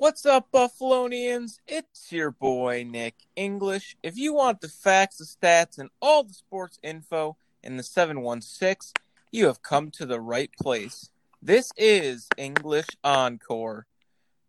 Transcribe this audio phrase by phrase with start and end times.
[0.00, 1.58] What's up, Buffalonians?
[1.68, 3.98] It's your boy, Nick English.
[4.02, 8.94] If you want the facts, the stats, and all the sports info in the 716,
[9.30, 11.10] you have come to the right place.
[11.42, 13.84] This is English Encore,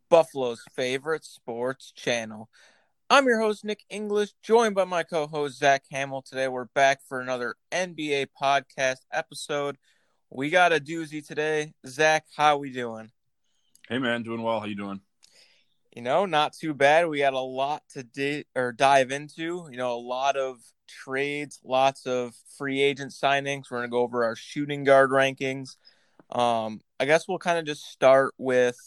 [0.08, 2.48] Buffalo's favorite sports channel.
[3.10, 6.22] I'm your host, Nick English, joined by my co host, Zach Hamill.
[6.22, 9.78] Today, we're back for another NBA podcast episode.
[10.30, 11.74] We got a doozy today.
[11.86, 13.12] Zach, how we doing?
[13.90, 14.62] Hey, man, doing well.
[14.62, 15.02] How you doing?
[15.92, 17.08] You know, not too bad.
[17.08, 19.68] We had a lot to di- or dive into.
[19.70, 23.66] You know, a lot of trades, lots of free agent signings.
[23.70, 25.76] We're gonna go over our shooting guard rankings.
[26.30, 28.78] Um, I guess we'll kind of just start with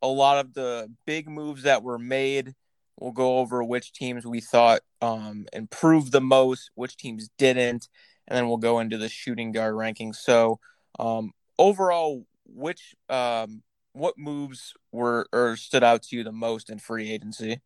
[0.00, 2.54] a lot of the big moves that were made.
[2.98, 7.88] We'll go over which teams we thought um, improved the most, which teams didn't,
[8.26, 10.16] and then we'll go into the shooting guard rankings.
[10.16, 10.58] So,
[10.98, 13.62] um, overall, which um,
[13.98, 17.60] what moves were or stood out to you the most in free agency?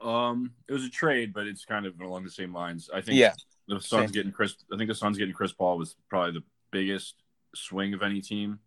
[0.00, 2.90] Um, it was a trade, but it's kind of along the same lines.
[2.92, 3.34] I think Yeah.
[3.68, 4.12] the Suns Same.
[4.12, 4.56] getting Chris.
[4.72, 7.14] I think the Suns getting Chris Paul was probably the biggest
[7.54, 8.58] swing of any team.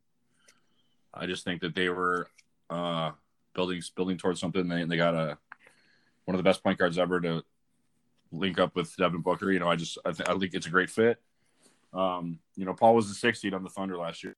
[1.14, 2.30] I just think that they were
[2.70, 3.12] uh,
[3.54, 4.68] building building towards something.
[4.68, 5.38] They they got a
[6.24, 7.44] one of the best point guards ever to
[8.32, 9.52] link up with Devin Booker.
[9.52, 11.22] You know, I just I, th- I think it's a great fit.
[11.94, 14.36] Um, you know, Paul was the sixth seed on the Thunder last year.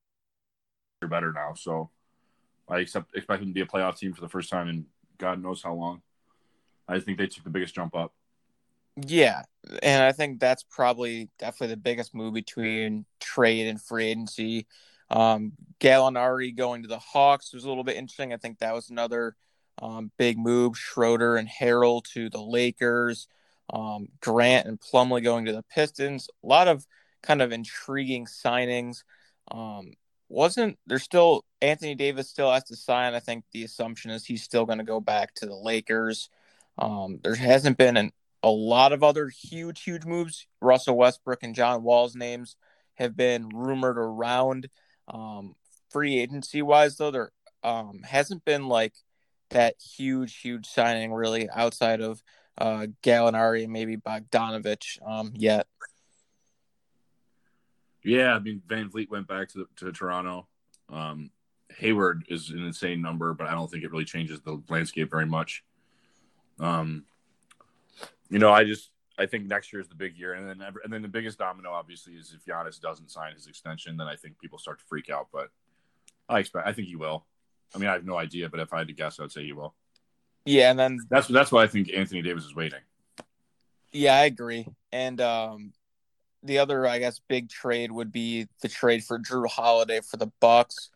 [1.00, 1.90] They're better now, so
[2.68, 4.86] I accept expect them to be a playoff team for the first time in
[5.18, 6.02] God knows how long.
[6.88, 8.12] I think they took the biggest jump up.
[8.96, 9.42] Yeah,
[9.82, 14.66] and I think that's probably definitely the biggest move between trade and free agency.
[15.10, 18.32] Um, Gallinari going to the Hawks was a little bit interesting.
[18.32, 19.36] I think that was another
[19.80, 20.76] um, big move.
[20.76, 23.28] Schroeder and Harrell to the Lakers.
[23.70, 26.28] Um, Grant and Plumlee going to the Pistons.
[26.42, 26.86] A lot of
[27.22, 29.04] kind of intriguing signings.
[29.50, 29.92] Um,
[30.28, 33.14] wasn't there still Anthony Davis still has to sign?
[33.14, 36.28] I think the assumption is he's still going to go back to the Lakers.
[36.78, 38.12] Um, there hasn't been an
[38.42, 40.46] a lot of other huge, huge moves.
[40.60, 42.56] Russell Westbrook and John Wall's names
[42.94, 44.68] have been rumored around.
[45.08, 45.54] Um,
[45.90, 48.94] free agency wise, though, there um, hasn't been like
[49.50, 52.22] that huge, huge signing really outside of
[52.58, 55.66] uh, Gallinari and maybe Bogdanovich um, yet.
[58.08, 60.48] Yeah, I mean VanVleet went back to to Toronto.
[60.88, 61.30] Um,
[61.76, 65.26] Hayward is an insane number, but I don't think it really changes the landscape very
[65.26, 65.62] much.
[66.58, 67.04] Um,
[68.30, 70.90] you know, I just I think next year is the big year, and then and
[70.90, 74.40] then the biggest domino obviously is if Giannis doesn't sign his extension, then I think
[74.40, 75.28] people start to freak out.
[75.30, 75.50] But
[76.30, 77.26] I expect I think he will.
[77.74, 79.52] I mean, I have no idea, but if I had to guess, I'd say he
[79.52, 79.74] will.
[80.46, 82.80] Yeah, and then That's that's why I think Anthony Davis is waiting.
[83.92, 84.66] Yeah, I agree.
[84.92, 85.72] And um,
[86.42, 90.30] the other, I guess, big trade would be the trade for Jrue Holiday for the
[90.40, 90.90] Bucks,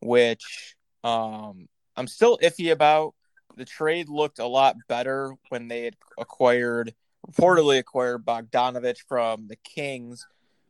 [0.00, 3.14] which um, I'm still iffy about.
[3.56, 6.94] The trade looked a lot better when they had acquired,
[7.28, 10.26] reportedly acquired Bogdanovich from the Kings,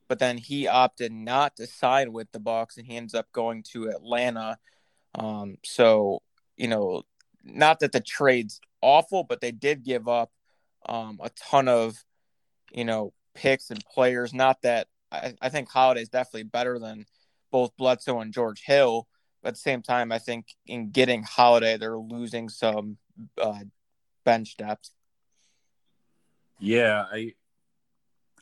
[0.08, 3.62] but then he opted not to sign with the Bucks, and he ends up going
[3.72, 4.58] to Atlanta.
[5.14, 6.22] Um, so
[6.60, 7.02] you know,
[7.42, 10.30] not that the trade's awful, but they did give up
[10.86, 12.04] um, a ton of,
[12.70, 14.34] you know, picks and players.
[14.34, 17.06] Not that I, I think Holiday's definitely better than
[17.50, 19.08] both Bledsoe and George Hill.
[19.42, 22.98] But at the same time, I think in getting Holiday, they're losing some
[23.40, 23.60] uh,
[24.24, 24.90] bench depth.
[26.58, 27.32] Yeah, I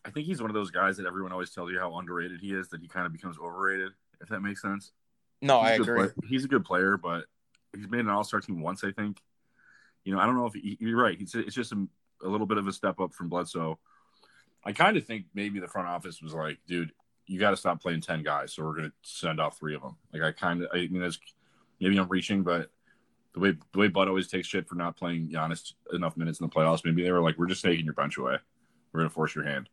[0.04, 2.52] I think he's one of those guys that everyone always tells you how underrated he
[2.52, 2.68] is.
[2.70, 4.90] That he kind of becomes overrated, if that makes sense.
[5.40, 5.96] No, He's I agree.
[5.98, 7.26] player- He's a good player, but
[7.76, 9.20] he's made an All Star team once, I think.
[10.04, 11.16] You know, I don't know if he, you're right.
[11.20, 11.86] It's it's just a,
[12.24, 13.78] a little bit of a step up from Bledsoe.
[14.64, 16.92] I kind of think maybe the front office was like, dude,
[17.26, 19.96] you got to stop playing ten guys, so we're gonna send off three of them.
[20.12, 21.18] Like I kind of, I mean, that's
[21.80, 22.70] maybe I'm reaching, but
[23.34, 26.46] the way the way Bud always takes shit for not playing Giannis enough minutes in
[26.46, 28.36] the playoffs, maybe they were like, we're just taking your bench away.
[28.92, 29.68] We're gonna force your hand.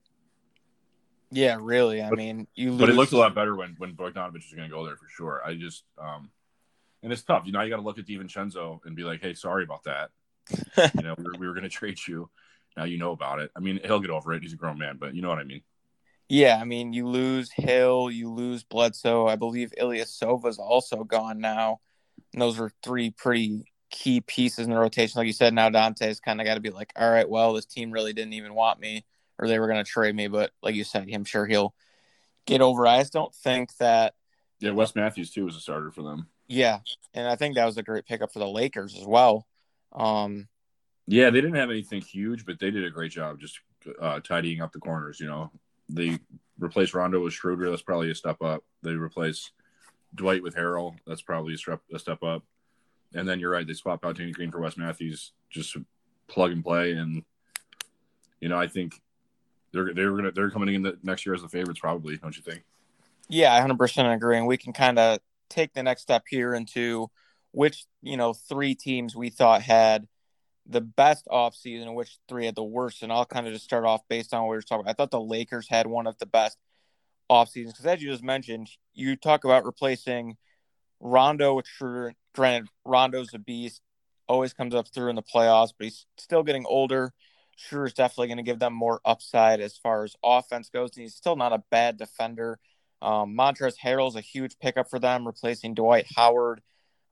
[1.31, 2.01] Yeah, really.
[2.01, 2.79] I mean, you lose.
[2.79, 5.07] But it looked a lot better when when Bogdanovich was going to go there for
[5.09, 5.41] sure.
[5.45, 6.29] I just um,
[7.03, 7.43] and it's tough.
[7.45, 10.11] You know, you got to look at DiVincenzo and be like, hey, sorry about that.
[10.95, 12.29] you know, we were, we were going to trade you.
[12.77, 13.51] Now you know about it.
[13.55, 14.43] I mean, he'll get over it.
[14.43, 15.61] He's a grown man, but you know what I mean.
[16.27, 19.27] Yeah, I mean, you lose Hill, you lose Bledsoe.
[19.27, 21.79] I believe Ilyasova's also gone now.
[22.33, 25.19] And those are three pretty key pieces in the rotation.
[25.19, 27.65] Like you said, now Dante's kind of got to be like, all right, well, this
[27.65, 29.05] team really didn't even want me,
[29.37, 30.27] or they were going to trade me.
[30.27, 31.75] But like you said, I'm sure he'll
[32.45, 32.85] get over.
[32.85, 32.89] it.
[32.89, 34.15] I just don't think that.
[34.59, 36.27] Yeah, Wes Matthews too was a starter for them.
[36.47, 36.79] Yeah,
[37.13, 39.45] and I think that was a great pickup for the Lakers as well.
[39.91, 40.47] Um,
[41.07, 43.59] Yeah, they didn't have anything huge, but they did a great job just
[44.01, 45.19] uh, tidying up the corners.
[45.19, 45.51] You know,
[45.87, 46.17] they
[46.57, 47.69] replaced Rondo with Schroeder.
[47.69, 48.63] That's probably a step up.
[48.81, 49.51] They replaced
[50.15, 50.95] Dwight with Harrell.
[51.05, 52.43] That's probably a step, a step up.
[53.13, 55.77] and then you're right, they swap out Danny Green for Wes Matthews, just
[56.27, 56.93] plug and play.
[56.93, 57.23] And
[58.39, 58.99] you know, I think
[59.71, 62.17] they're they're gonna they're coming in the next year as the favorites, probably.
[62.17, 62.63] Don't you think?
[63.27, 64.37] Yeah, I 100 percent agree.
[64.37, 65.19] And we can kind of
[65.49, 67.09] take the next step here into
[67.51, 70.07] which you know three teams we thought had
[70.67, 73.03] the best offseason which three had the worst.
[73.03, 74.91] And I'll kind of just start off based on what we were talking about.
[74.91, 76.57] I thought the Lakers had one of the best
[77.29, 80.37] off seasons because, as you just mentioned, you talk about replacing
[80.99, 82.13] Rondo with Schroeder.
[82.33, 83.81] Granted, Rondo's a beast,
[84.27, 87.13] always comes up through in the playoffs, but he's still getting older.
[87.55, 91.15] Schroeder's definitely going to give them more upside as far as offense goes, and he's
[91.15, 92.59] still not a bad defender.
[93.01, 96.61] Um, Montrezl Harrell's a huge pickup for them, replacing Dwight Howard.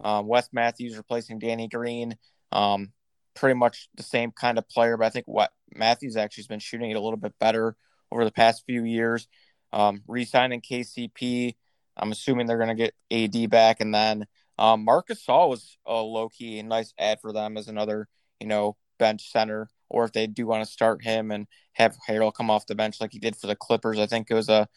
[0.03, 2.17] Um, Wes Matthews replacing Danny Green.
[2.51, 2.91] Um,
[3.35, 6.59] pretty much the same kind of player, but I think what Matthews actually has been
[6.59, 7.75] shooting it a little bit better
[8.11, 9.27] over the past few years.
[9.71, 11.55] Um, re-signing KCP,
[11.97, 14.27] I'm assuming they're going to get AD back, and then
[14.59, 18.07] um, Marc Gasol was a low key nice ad for them as another
[18.39, 22.33] you know bench center, or if they do want to start him and have Harrell
[22.33, 24.67] come off the bench like he did for the Clippers, I think it was a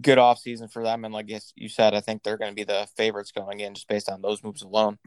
[0.00, 1.04] good offseason for them.
[1.04, 3.88] And like you said, I think they're going to be the favorites going in just
[3.88, 4.98] based on those moves alone.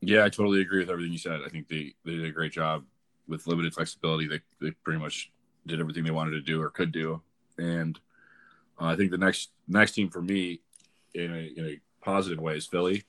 [0.00, 1.40] Yeah, I totally agree with everything you said.
[1.44, 2.84] I think they, they did a great job
[3.28, 4.28] with limited flexibility.
[4.28, 5.30] They, they pretty much
[5.66, 7.22] did everything they wanted to do or could do.
[7.58, 7.98] And
[8.80, 10.60] uh, I think the next next team for me,
[11.14, 13.04] in a, in a positive way, is Philly.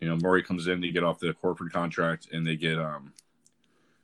[0.00, 3.12] You know, Morey comes in, they get off the Horford contract, and they get um.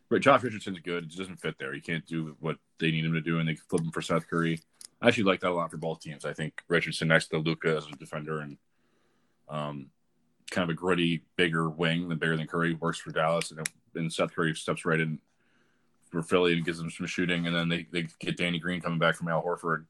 [0.08, 1.04] But Josh Richardson's good.
[1.04, 1.74] It doesn't fit there.
[1.74, 4.26] He can't do what they need him to do, and they flip him for Seth
[4.26, 4.60] Curry.
[5.02, 6.24] I actually like that a lot for both teams.
[6.24, 8.56] I think Richardson next to Luka as a defender and
[9.48, 9.90] um,
[10.50, 14.12] kind of a gritty, bigger wing than bigger than Curry works for Dallas, and, and
[14.12, 15.18] Seth Curry steps right in
[16.10, 18.98] for Philly and gives them some shooting, and then they, they get Danny Green coming
[18.98, 19.84] back from Al Horford.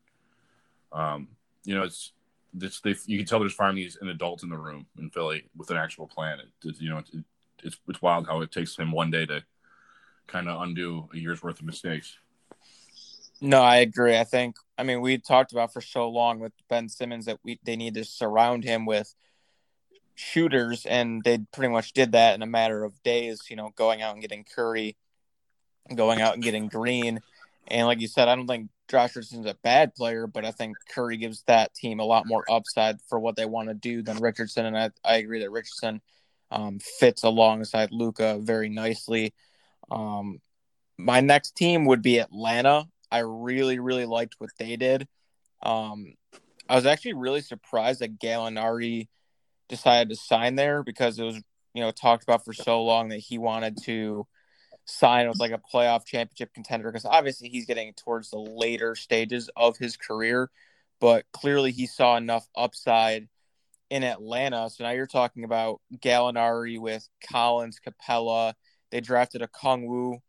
[0.93, 1.29] Um,
[1.65, 2.13] you know, it's
[2.55, 5.71] this they you can tell there's finally an adult in the room in Philly with
[5.71, 6.41] an actual plan.
[6.41, 7.25] It you know, it,
[7.63, 9.45] it's it's wild how it takes him one day to
[10.27, 12.17] kind of undo a year's worth of mistakes.
[13.41, 14.17] No, I agree.
[14.17, 17.61] I think I mean we talked about for so long with Ben Simmons that we
[17.65, 19.15] they need to surround him with
[20.19, 23.43] shooters, and they pretty much did that in a matter of days.
[23.49, 24.97] You know, going out and getting Curry,
[25.95, 27.21] going out and getting Green,
[27.69, 30.77] and like you said, I don't think Josh Richardson's a bad player, but I think
[30.95, 34.19] Curry gives that team a lot more upside for what they want to do than
[34.19, 36.01] Richardson, and I I agree that Richardson
[36.51, 39.35] um, fits alongside Luka very nicely.
[39.91, 40.41] Um,
[40.97, 42.87] my next team would be Atlanta.
[43.11, 45.07] I really, really liked what they did.
[45.63, 46.15] Um,
[46.69, 49.09] I was actually really surprised that Gallinari
[49.69, 51.37] decided to sign there because it was,
[51.75, 54.27] you know, talked about for so long that he wanted to
[54.85, 59.51] sign with like a playoff championship contender because obviously he's getting towards the later stages
[59.57, 60.51] of his career,
[61.01, 63.29] but clearly he saw enough upside
[63.91, 64.69] in Atlanta.
[64.71, 68.55] So now you're talking about Gallinari with Collins, Capela
[68.91, 70.21] They drafted Okongwu,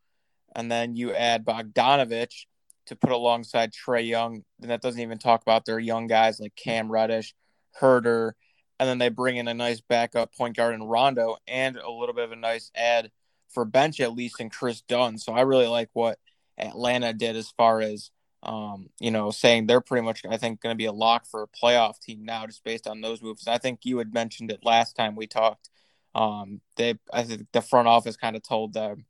[0.56, 2.46] and then you add Bogdanovich
[2.88, 4.44] to put alongside Trae Young.
[4.62, 7.34] And that doesn't even talk about their young guys like Cam Reddish,
[7.80, 8.34] Huerter,
[8.80, 12.16] and then they bring in a nice backup point guard in Rondo and a little
[12.16, 13.12] bit of a nice ad
[13.50, 15.18] for bench at least in Kris Dunn.
[15.18, 16.20] So I really like what
[16.58, 18.12] Atlanta did as far as
[18.42, 21.44] um, you know, saying they're pretty much I think going to be a lock for
[21.44, 23.48] a playoff team now just based on those moves.
[23.48, 25.70] I think you had mentioned it last time we talked.
[26.16, 29.06] Um, they I think the front office kind of told them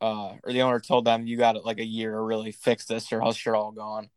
[0.00, 2.84] uh, or the owner told them you got it like a year to really fix
[2.84, 4.10] this or else you're all gone.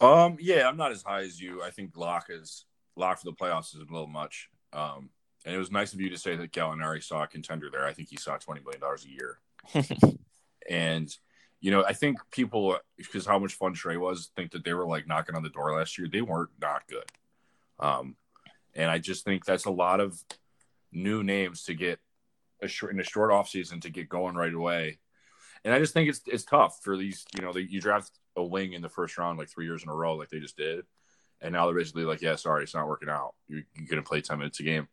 [0.00, 1.62] Um, yeah, I'm not as high as you.
[1.62, 2.64] I think lock is
[2.96, 4.48] lock for the playoffs is a little much.
[4.72, 5.10] Um,
[5.44, 7.86] and it was nice of you to say that Gallinari saw a contender there.
[7.86, 9.38] I think he saw twenty million dollars a year.
[10.70, 11.14] and
[11.60, 14.86] you know, I think people because how much fun Trae was think that they were
[14.86, 16.08] like knocking on the door last year.
[16.10, 17.04] They weren't not good.
[17.78, 18.16] Um,
[18.74, 20.22] and I just think that's a lot of
[20.92, 21.98] new names to get
[22.60, 24.98] a short in a short off season to get going right away.
[25.64, 27.24] And I just think it's it's tough for these.
[27.36, 29.88] You know, the, you draft a wing in the first round like three years in
[29.88, 30.84] a row, like they just did,
[31.42, 33.34] and now they're basically like, yeah, sorry, it's not working out.
[33.48, 34.88] You're, you're going to play ten minutes a game.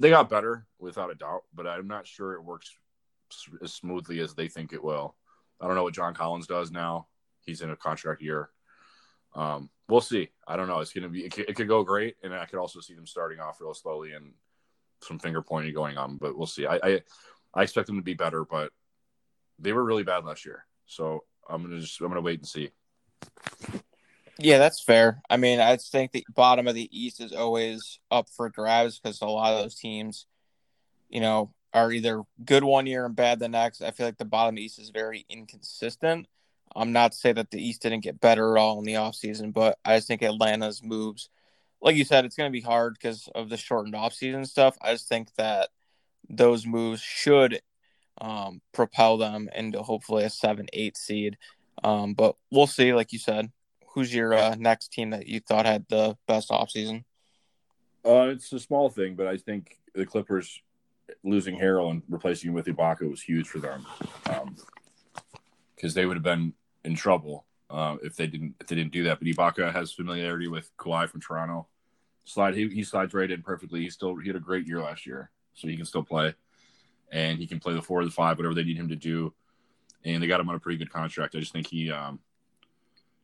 [0.00, 2.74] They got better without a doubt, but I'm not sure it works
[3.62, 5.14] as smoothly as they think it will.
[5.60, 7.06] I don't know what John Collins does now.
[7.42, 8.50] He's in a contract year.
[9.34, 10.30] Um, we'll see.
[10.46, 10.80] I don't know.
[10.80, 11.24] It's going to be.
[11.24, 13.74] It could, it could go great, and I could also see them starting off real
[13.74, 14.32] slowly and
[15.02, 16.66] some finger pointing going on, but we'll see.
[16.66, 17.00] I, I,
[17.54, 18.72] I expect them to be better, but
[19.58, 20.64] they were really bad last year.
[20.86, 22.70] So I'm gonna just I'm gonna wait and see.
[24.38, 25.20] Yeah, that's fair.
[25.28, 29.20] I mean, I think the bottom of the East is always up for grabs because
[29.20, 30.26] a lot of those teams,
[31.08, 33.82] you know, are either good one year and bad the next.
[33.82, 36.26] I feel like the bottom East is very inconsistent.
[36.74, 39.52] I'm not to say that the East didn't get better at all in the offseason,
[39.52, 41.28] but I just think Atlanta's moves
[41.82, 44.78] like you said, it's going to be hard because of the shortened offseason stuff.
[44.80, 45.68] I just think that
[46.30, 47.60] those moves should
[48.20, 51.36] um, propel them into hopefully a seven, eight seed.
[51.82, 52.94] Um, but we'll see.
[52.94, 53.50] Like you said,
[53.92, 57.04] who's your uh, next team that you thought had the best offseason?
[58.04, 60.60] Uh, it's a small thing, but I think the Clippers
[61.22, 63.86] losing Harrell and replacing him with Ibaka was huge for them,
[64.24, 68.92] because um, they would have been in trouble uh, if they didn't if they didn't
[68.92, 69.18] do that.
[69.18, 71.68] But Ibaka has familiarity with Kawhi from Toronto.
[72.24, 73.80] Slide he, he slides right in perfectly.
[73.80, 76.34] He still he had a great year last year, so he can still play,
[77.12, 79.32] and he can play the four or the five, whatever they need him to do.
[80.04, 81.36] And they got him on a pretty good contract.
[81.36, 82.18] I just think he, um,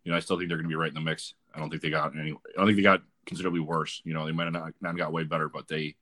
[0.09, 1.35] you know, I still think they're going to be right in the mix.
[1.55, 2.35] I don't think they got any.
[2.59, 4.01] I think they got considerably worse.
[4.05, 5.97] You know, they might have not, not got way better, but they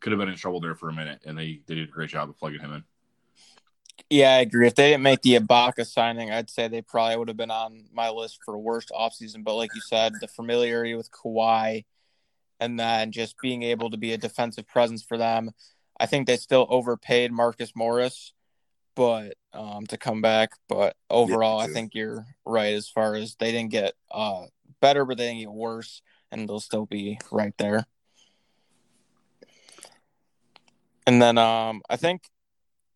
[0.00, 2.10] could have been in trouble there for a minute, and they, they did a great
[2.10, 2.84] job of plugging him in.
[4.10, 4.66] Yeah, I agree.
[4.66, 7.84] If they didn't make the Ibaka signing, I'd say they probably would have been on
[7.92, 9.44] my list for worst offseason.
[9.44, 11.84] But like you said, the familiarity with Kawhi
[12.58, 15.52] and then just being able to be a defensive presence for them.
[16.00, 18.32] I think they still overpaid Marcus Morris,
[18.94, 20.50] but um, to come back.
[20.68, 24.46] But overall, yeah, I think you're right as far as they didn't get uh,
[24.80, 27.86] better, but they didn't get worse, and they'll still be right there.
[31.06, 32.22] And then um, I think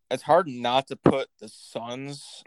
[0.09, 2.43] it's hard not to put the Suns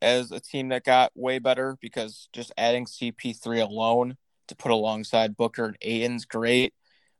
[0.00, 4.16] as a team that got way better because just adding CP3 alone
[4.48, 6.72] to put alongside Booker and Ayton's great.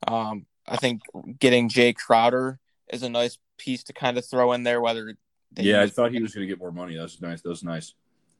[0.06, 1.02] Um, I think
[1.38, 2.58] getting Jae Crowder
[2.92, 4.80] is a nice piece to kind of throw in there.
[4.80, 5.14] Whether
[5.56, 6.96] yeah, I thought he was going to get more money.
[6.96, 7.42] That's nice.
[7.42, 7.94] That was nice.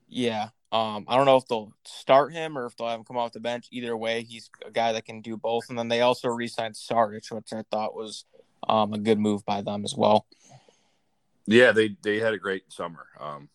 [0.09, 0.49] Yeah.
[0.73, 3.33] Um, I don't know if they'll start him or if they'll have him come off
[3.33, 3.67] the bench.
[3.73, 5.69] Either way, he's a guy that can do both.
[5.69, 8.25] And then they also re-signed Saric, which I thought was
[8.69, 10.27] um, a good move by them as well.
[11.47, 13.07] Yeah, they they had a great summer.
[13.19, 13.49] Um,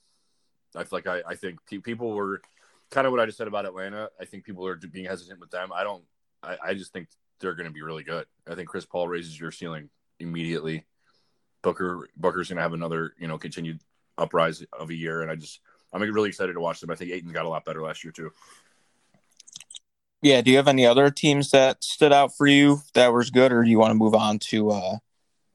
[0.75, 2.41] I feel like I, I think people were
[2.89, 4.09] kind of what I just said about Atlanta.
[4.19, 5.71] I think people are being hesitant with them.
[5.73, 6.03] I don't.
[6.43, 7.07] I, I just think
[7.39, 8.25] they're going to be really good.
[8.49, 10.85] I think Chris Paul raises your ceiling immediately.
[11.65, 13.79] Booker Booker's going to have another you know continued
[14.19, 15.59] uprise of a year, and I just
[15.91, 16.91] I'm really excited to watch them.
[16.91, 18.31] I think Ayton got a lot better last year too.
[20.21, 20.41] Yeah.
[20.41, 23.63] Do you have any other teams that stood out for you that was good, or
[23.63, 24.97] do you want to move on to uh,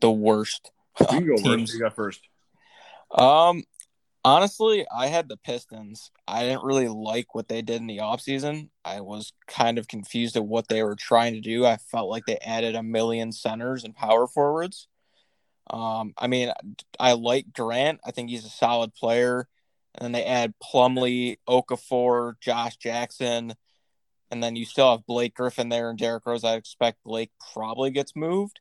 [0.01, 0.73] the worst?
[0.99, 1.71] You can go teams?
[1.71, 1.75] first.
[1.75, 2.21] You got first.
[3.13, 3.63] Um,
[4.25, 6.11] honestly, I had the Pistons.
[6.27, 8.71] I didn't really like what they did in the offseason.
[8.85, 11.65] I was kind of confused at what they were trying to do.
[11.65, 14.89] I felt like they added a million centers and power forwards.
[15.71, 16.53] Um, I mean,
[16.99, 18.01] I like Durant.
[18.05, 19.49] I think he's a solid player.
[19.95, 23.55] And then they add Plumlee, Okafor, Josh Jackson,
[24.31, 26.45] and then you still have Blake Griffin there and Derrick Rose.
[26.45, 28.61] I expect Blake probably gets moved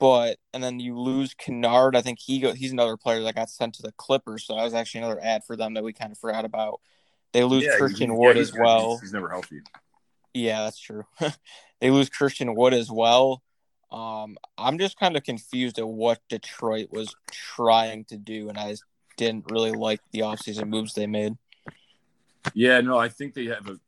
[0.00, 1.94] but and then you lose Kennard.
[1.94, 4.64] I think he go, he's another player that got sent to the Clippers, so that
[4.64, 6.80] was actually another ad for them that we kind of forgot about.
[7.32, 8.92] They lose yeah, Christian Wood yeah, as well.
[8.92, 9.60] He's, he's, never healthy.
[10.34, 11.04] Yeah, that's true.
[11.80, 13.42] they lose Christian Wood as well.
[13.92, 18.76] Um, I'm just kind of confused at what Detroit was trying to do, and I
[19.16, 21.36] didn't really like the offseason moves they made.
[22.54, 23.78] Yeah, no, I think they have a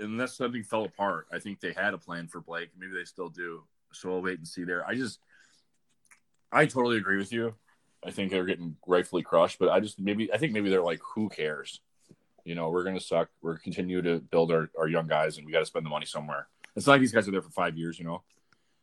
[0.00, 1.28] unless something fell apart.
[1.32, 2.70] I think they had a plan for Blake.
[2.76, 3.62] Maybe they still do
[3.92, 4.86] so we'll wait and see there.
[4.86, 5.18] I just,
[6.50, 7.54] I totally agree with you.
[8.04, 11.00] I think they're getting rightfully crushed, but I just maybe I think maybe they're like,
[11.14, 11.80] who cares?
[12.44, 13.28] You know, we're gonna suck.
[13.42, 16.06] We're continue to build our, our young guys, and we got to spend the money
[16.06, 16.48] somewhere.
[16.74, 18.22] It's not like these guys are there for five years, you know.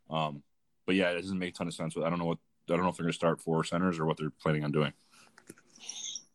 [0.09, 0.43] Um,
[0.85, 1.95] but yeah, it doesn't make a ton of sense.
[1.97, 2.39] I don't know what
[2.69, 4.93] I don't know if they're gonna start four centers or what they're planning on doing.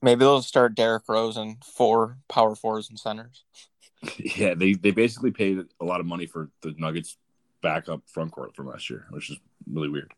[0.03, 3.45] Maybe they'll start Derrick Rose and four power fours and centers.
[4.19, 7.17] Yeah, they they basically paid a lot of money for the Nuggets
[7.63, 10.13] backup front court from last year, which is really weird.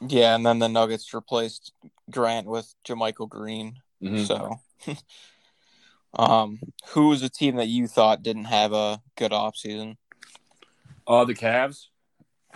[0.00, 1.72] Yeah, and then the Nuggets replaced
[2.10, 3.74] Grant with JaMychal Green.
[4.02, 4.24] Mm-hmm.
[4.24, 4.60] So,
[6.14, 6.60] um,
[6.90, 9.96] who was a team that you thought didn't have a good offseason?
[11.06, 11.86] Uh, the Cavs.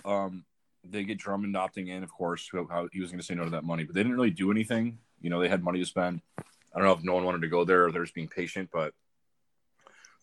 [0.07, 0.45] Um,
[0.83, 2.49] they get Drummond opting in, of course.
[2.53, 4.51] How he was going to say no to that money, but they didn't really do
[4.51, 4.99] anything.
[5.21, 6.21] You know, they had money to spend.
[6.37, 8.69] I don't know if no one wanted to go there or they're just being patient,
[8.71, 8.93] but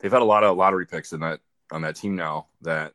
[0.00, 2.92] they've had a lot of lottery picks in that on that team now that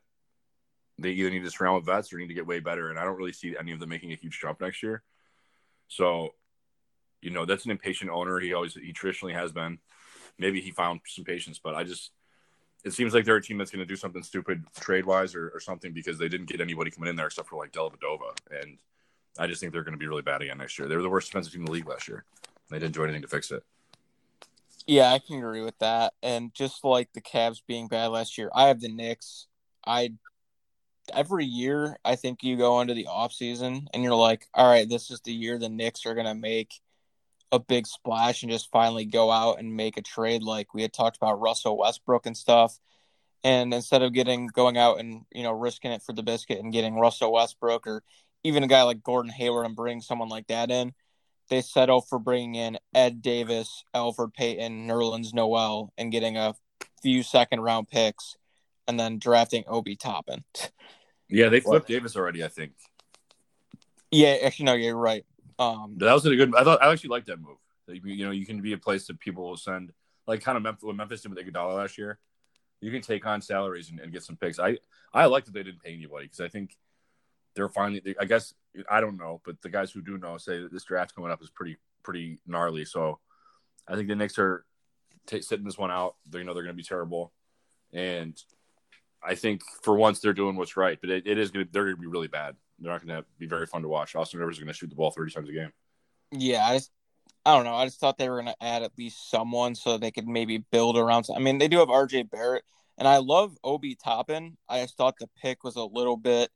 [0.98, 2.89] they either need to surround with vets or need to get way better.
[2.89, 5.03] And I don't really see any of them making a huge jump next year.
[5.88, 6.36] So,
[7.22, 8.39] you know, that's an impatient owner.
[8.39, 9.79] He always he traditionally has been.
[10.38, 12.12] Maybe he found some patience, but I just
[12.83, 15.50] it seems like they're a team that's going to do something stupid trade wise or,
[15.50, 18.38] or, something because they didn't get anybody coming in there except for like Dellavedova.
[18.62, 18.77] And
[19.38, 20.88] I just think they're going to be really bad again next year.
[20.88, 22.24] They were the worst defensive team in the league last year.
[22.69, 23.63] They didn't do anything to fix it.
[24.88, 26.13] Yeah, I can agree with that.
[26.24, 29.48] And just like the Cavs being bad last year, I have the Knicks.
[29.86, 30.13] I
[31.13, 34.88] every year I think you go into the off season and you're like, all right,
[34.88, 36.74] this is the year the Knicks are gonna make
[37.51, 40.94] a big splash and just finally go out and make a trade like we had
[40.94, 42.79] talked about Russell Westbrook and stuff.
[43.44, 46.74] and instead of getting going out and you know risking it for the biscuit and
[46.74, 48.03] getting Russell Westbrook or
[48.44, 50.94] even a guy like Gordon Hayward and bringing someone like that in,
[51.50, 56.56] they settle for bringing in Ed Davis, Elfrid Payton, Nerlens Noel, and getting a
[57.01, 58.38] few second round picks,
[58.88, 60.44] and then drafting Obi Toppin.
[61.27, 62.44] Yeah, they flipped Davis already.
[62.44, 62.74] I think.
[64.12, 65.25] Yeah, actually, no, you're right.
[65.60, 66.56] Um, that was a good.
[66.56, 67.58] I thought I actually liked that move.
[67.88, 69.92] You know, you can be a place that people will send,
[70.25, 72.18] like kind of Memphis, what Memphis did with Iguodala last year.
[72.82, 74.58] You can take on salaries and, and get some picks.
[74.58, 74.78] I
[75.13, 76.78] I like that they didn't pay anybody because I think
[77.56, 78.16] they're finally.
[78.20, 78.54] I guess
[78.89, 81.42] I don't know, but the guys who do know say that this draft coming up
[81.42, 82.86] is pretty pretty gnarly.
[82.86, 83.20] So
[83.88, 84.63] I think the Knicks are
[85.25, 86.16] t- sitting this one out.
[86.30, 87.34] They know they're going to be terrible,
[87.92, 88.42] and
[89.22, 90.98] I think for once they're doing what's right.
[91.01, 92.56] But it, it is going they're going to be really bad.
[92.81, 94.15] They're not going to be very fun to watch.
[94.15, 95.71] Austin Rivers is going to shoot the ball thirty times a game.
[96.31, 96.91] Yeah, I just
[97.45, 97.75] I don't know.
[97.75, 100.59] I just thought they were going to add at least someone so they could maybe
[100.71, 101.25] build around.
[101.36, 102.24] I mean, they do have R.J.
[102.24, 102.63] Barrett,
[102.98, 104.57] and I love Obi Toppin.
[104.67, 106.50] I just thought the pick was a little bit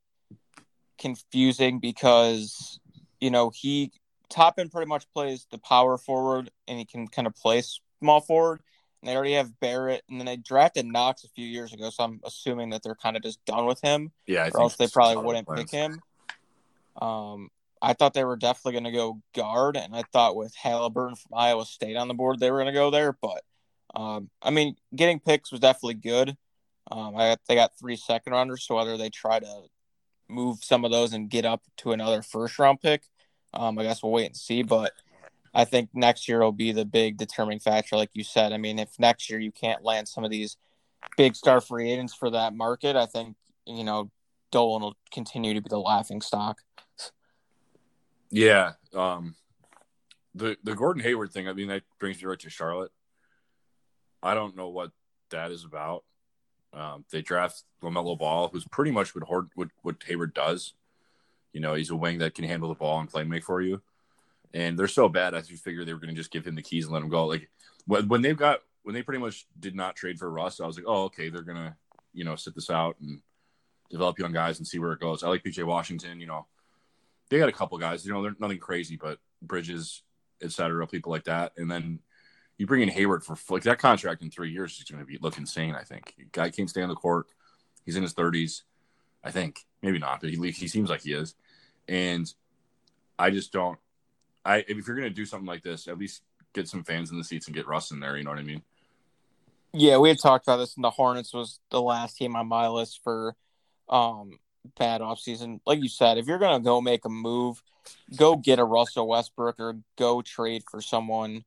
[1.00, 2.80] confusing because
[3.20, 3.92] you know he
[4.30, 7.62] Toppin pretty much plays the power forward and he can kind of play
[8.00, 8.62] small forward.
[9.02, 12.06] And they already have Barrett, and then they drafted Knox a few years ago, so
[12.06, 14.12] I'm assuming that they're kind of just done with him.
[14.28, 16.00] Yeah, I or else they probably wouldn't pick him.
[17.02, 17.50] Um,
[17.82, 21.38] I thought they were definitely going to go guard, and I thought with Halliburton from
[21.38, 23.12] Iowa State on the board, they were going to go there.
[23.14, 23.44] But
[23.94, 26.38] um, I mean, getting picks was definitely good.
[26.90, 29.64] Um, I they got three second rounders, so whether they try to
[30.30, 33.04] move some of those and get up to another first round pick.
[33.54, 34.94] Um, I guess we'll wait and see, but
[35.54, 38.52] I think next year will be the big determining factor, like you said.
[38.52, 40.58] I mean, if next year you can't land some of these
[41.18, 43.36] big star free agents for that market, I think
[43.66, 44.10] you know
[44.52, 46.60] Dolan will continue to be the laughing stock.
[48.34, 49.36] Yeah, um,
[50.34, 51.48] the the Gordon Hayward thing.
[51.48, 52.92] I mean, that brings me right to Charlotte.
[54.24, 54.90] I don't know what
[55.30, 56.04] that is about.
[56.74, 60.74] Um, they draft LaMelo Ball, who's pretty much what, Hord, what what Hayward does.
[61.52, 63.84] You know, he's a wing that can handle the ball and play make for you.
[64.52, 66.86] And they're so bad, I figured they were going to just give him the keys
[66.86, 67.28] and let him go.
[67.28, 67.52] Like
[67.86, 70.76] when, when they've got when they pretty much did not trade for Russ, I was
[70.76, 71.78] like, oh, okay, they're gonna
[72.14, 73.22] you know sit this out and
[73.92, 75.22] develop young guys and see where it goes.
[75.22, 76.20] I like PJ Washington.
[76.20, 76.48] You know,
[77.34, 78.06] they got a couple guys.
[78.06, 80.04] You know, they're nothing crazy, but Bridges,
[80.42, 81.54] etc., people like that.
[81.58, 82.00] And then
[82.60, 85.18] you bring in Hayward for like that contract in three years is going to be
[85.20, 85.74] look insane.
[85.74, 87.26] I think guy can't stay on the court.
[87.86, 88.64] He's in his thirties,
[89.24, 89.66] I think.
[89.82, 91.34] Maybe not, but he he seems like he is.
[91.88, 92.32] And
[93.18, 93.80] I just don't.
[94.46, 96.22] I if you're going to do something like this, at least
[96.54, 98.16] get some fans in the seats and get Russ in there.
[98.16, 98.62] You know what I mean?
[99.74, 102.68] Yeah, we had talked about this, and the Hornets was the last team on my
[102.68, 103.36] list for
[103.90, 104.38] um
[104.78, 105.60] bad offseason.
[105.66, 107.62] Like you said, if you're gonna go make a move,
[108.16, 111.44] go get a Russell Westbrook or go trade for someone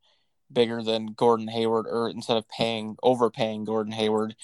[0.52, 4.36] bigger than Gordon Hayward, or instead of paying overpaying Gordon Hayward.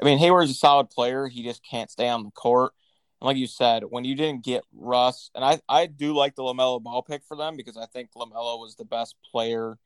[0.00, 1.28] I mean, Hayward's a solid player.
[1.28, 2.72] He just can't stay on the court.
[3.20, 6.42] And like you said, when you didn't get Russ, and I, I do like the
[6.42, 9.78] LaMelo ball pick for them because I think LaMelo was the best player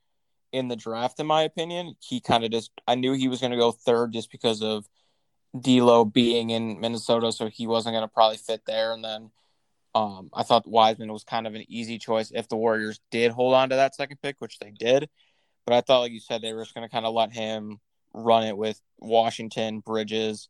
[0.52, 1.94] in the draft, in my opinion.
[2.00, 4.88] He kind of just, I knew he was going to go third just because of
[5.58, 8.92] D'Lo being in Minnesota, so he wasn't going to probably fit there.
[8.92, 9.30] And then
[9.94, 13.54] um, I thought Wiseman was kind of an easy choice if the Warriors did hold
[13.54, 15.08] on to that second pick, which they did.
[15.64, 17.80] But I thought, like you said, they were just going to kind of let him
[18.14, 20.48] run it with Washington, Bridges.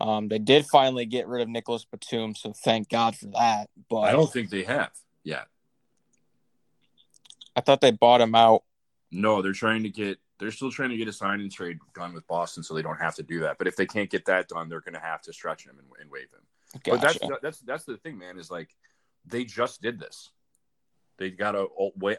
[0.00, 3.68] Um, they did finally get rid of Nicholas Batum, so thank God for that.
[3.88, 4.92] But I don't think they have
[5.24, 5.46] yet.
[7.56, 8.62] I thought they bought him out.
[9.10, 10.18] No, they're trying to get.
[10.38, 13.00] They're still trying to get a sign and trade done with Boston, so they don't
[13.00, 13.58] have to do that.
[13.58, 15.88] But if they can't get that done, they're going to have to stretch him and,
[16.00, 16.80] and waive him.
[16.84, 16.90] Gotcha.
[16.92, 18.38] But that's that's that's the thing, man.
[18.38, 18.68] Is like
[19.26, 20.30] they just did this.
[21.18, 21.66] They got a,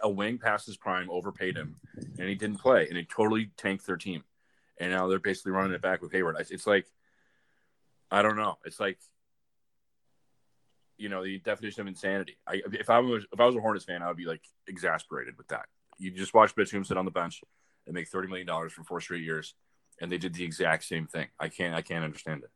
[0.04, 3.88] a wing past his prime, overpaid him, and he didn't play, and it totally tanked
[3.88, 4.24] their team.
[4.78, 6.36] And now they're basically running it back with Hayward.
[6.50, 6.86] It's like,
[8.12, 8.58] I don't know.
[8.66, 8.98] It's like,
[10.98, 12.38] you know, the definition of insanity.
[12.46, 15.38] I, if I was if I was a Hornets fan, I would be like exasperated
[15.38, 15.68] with that.
[15.98, 17.42] You just watch Batum sit on the bench
[17.90, 19.56] and make thirty million dollars for four straight years,
[20.00, 21.28] and they did the exact same thing.
[21.40, 22.52] I can't I can't understand it.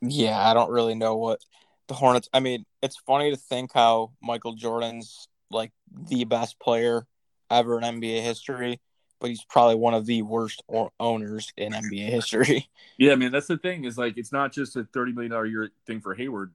[0.00, 1.40] Yeah, I don't really know what
[1.88, 2.28] the Hornets.
[2.32, 5.72] I mean, it's funny to think how Michael Jordan's like
[6.08, 7.04] the best player
[7.50, 8.80] ever in NBA history,
[9.20, 10.62] but he's probably one of the worst
[11.00, 12.68] owners in NBA history.
[13.00, 15.46] Yeah, I mean that's the thing is like it's not just a thirty million dollar
[15.46, 16.52] year thing for Hayward,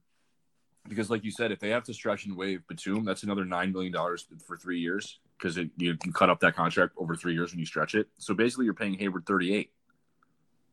[0.86, 3.72] because like you said, if they have to stretch and waive Batum, that's another nine
[3.72, 7.52] million dollars for three years because you can cut up that contract over three years
[7.52, 8.08] when you stretch it.
[8.18, 9.70] So basically, you're paying Hayward thirty eight.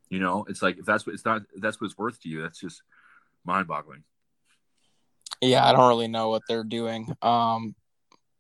[0.10, 2.42] You know, it's like if that's what it's not that's what it's worth to you.
[2.42, 2.82] That's just
[3.44, 4.04] mind boggling.
[5.42, 7.16] Yeah, I don't really know what they're doing.
[7.22, 7.76] Um,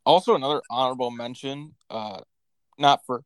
[0.06, 2.20] also, another honorable mention, uh,
[2.78, 3.24] not for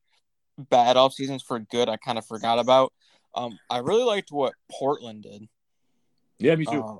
[0.58, 2.94] bad off seasons, for good, I kind of forgot about.
[3.34, 5.48] Um, I really liked what Portland did.
[6.40, 6.82] Yeah, me too.
[6.82, 7.00] Um,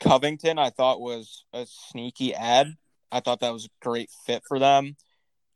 [0.00, 2.74] Covington, I thought was a sneaky ad.
[3.12, 4.96] I thought that was a great fit for them.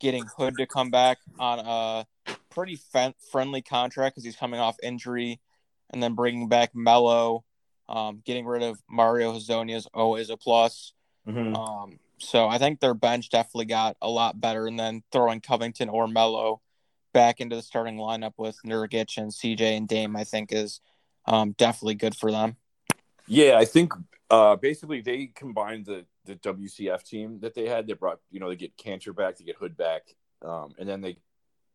[0.01, 2.07] Getting Hood to come back on a
[2.51, 5.41] pretty f- friendly contract because he's coming off injury,
[5.91, 7.45] and then bringing back Melo,
[7.89, 10.93] um, getting rid of Mario Hezonja is always a plus.
[11.27, 11.57] Mhm.
[11.57, 15.89] Um, so I think their bench definitely got a lot better, and then throwing Covington
[15.89, 16.61] or Melo
[17.13, 20.81] back into the starting lineup with Nurkic and CJ and Dame, I think is
[21.27, 22.57] um, definitely good for them.
[23.27, 23.93] Yeah, I think
[24.31, 27.87] uh, basically they combined the the WCF team that they had.
[27.87, 30.03] They brought you know they get Kanter back, they get Hood back,
[30.43, 31.19] um, and then they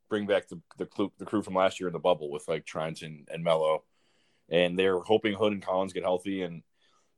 [0.10, 3.02] bring back the the, the crew from last year in the bubble with like Trent
[3.02, 3.84] and, and Melo,
[4.50, 6.64] and they're hoping Hood and Collins get healthy and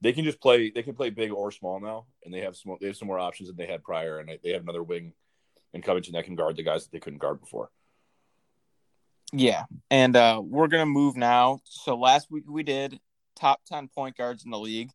[0.03, 0.69] they can just play.
[0.69, 3.19] They can play big or small now, and they have some they have some more
[3.19, 5.13] options than they had prior, and they have another wing
[5.73, 7.71] in Covington that can guard the guys that they couldn't guard before.
[9.31, 11.61] Yeah, and uh, we're gonna move now.
[11.63, 12.99] So last week we did
[13.37, 14.89] top ten point guards in the league.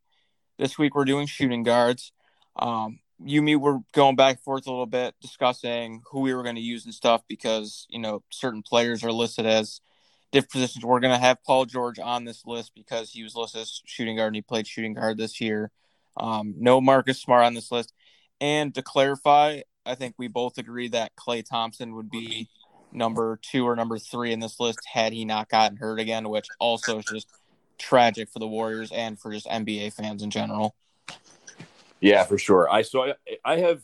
[0.58, 2.12] This week we're doing shooting guards.
[2.58, 6.42] Um, you me were going back and forth a little bit, discussing who we were
[6.42, 9.80] going to use and stuff because you know certain players are listed as
[10.32, 10.84] different positions.
[10.84, 14.16] We're going to have Paul George on this list because he was listed as shooting
[14.16, 15.70] guard and he played shooting guard this year.
[16.16, 17.92] Um, no Marcus Smart on this list.
[18.40, 22.48] And to clarify, I think we both agree that Klay Thompson would be
[22.92, 26.46] number two or number three in this list had he not gotten hurt again, which
[26.58, 27.28] also is just
[27.78, 30.74] tragic for the Warriors and for just NBA fans in general.
[32.00, 32.70] Yeah, for sure.
[32.70, 33.82] I so I, I have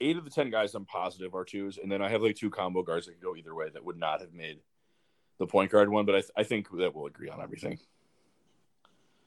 [0.00, 2.50] eight of the ten guys I'm positive are twos, and then I have like two
[2.50, 4.58] combo guards that can go either way that would not have made
[5.38, 6.04] the point guard one.
[6.04, 7.78] But I, th- I think that we'll agree on everything.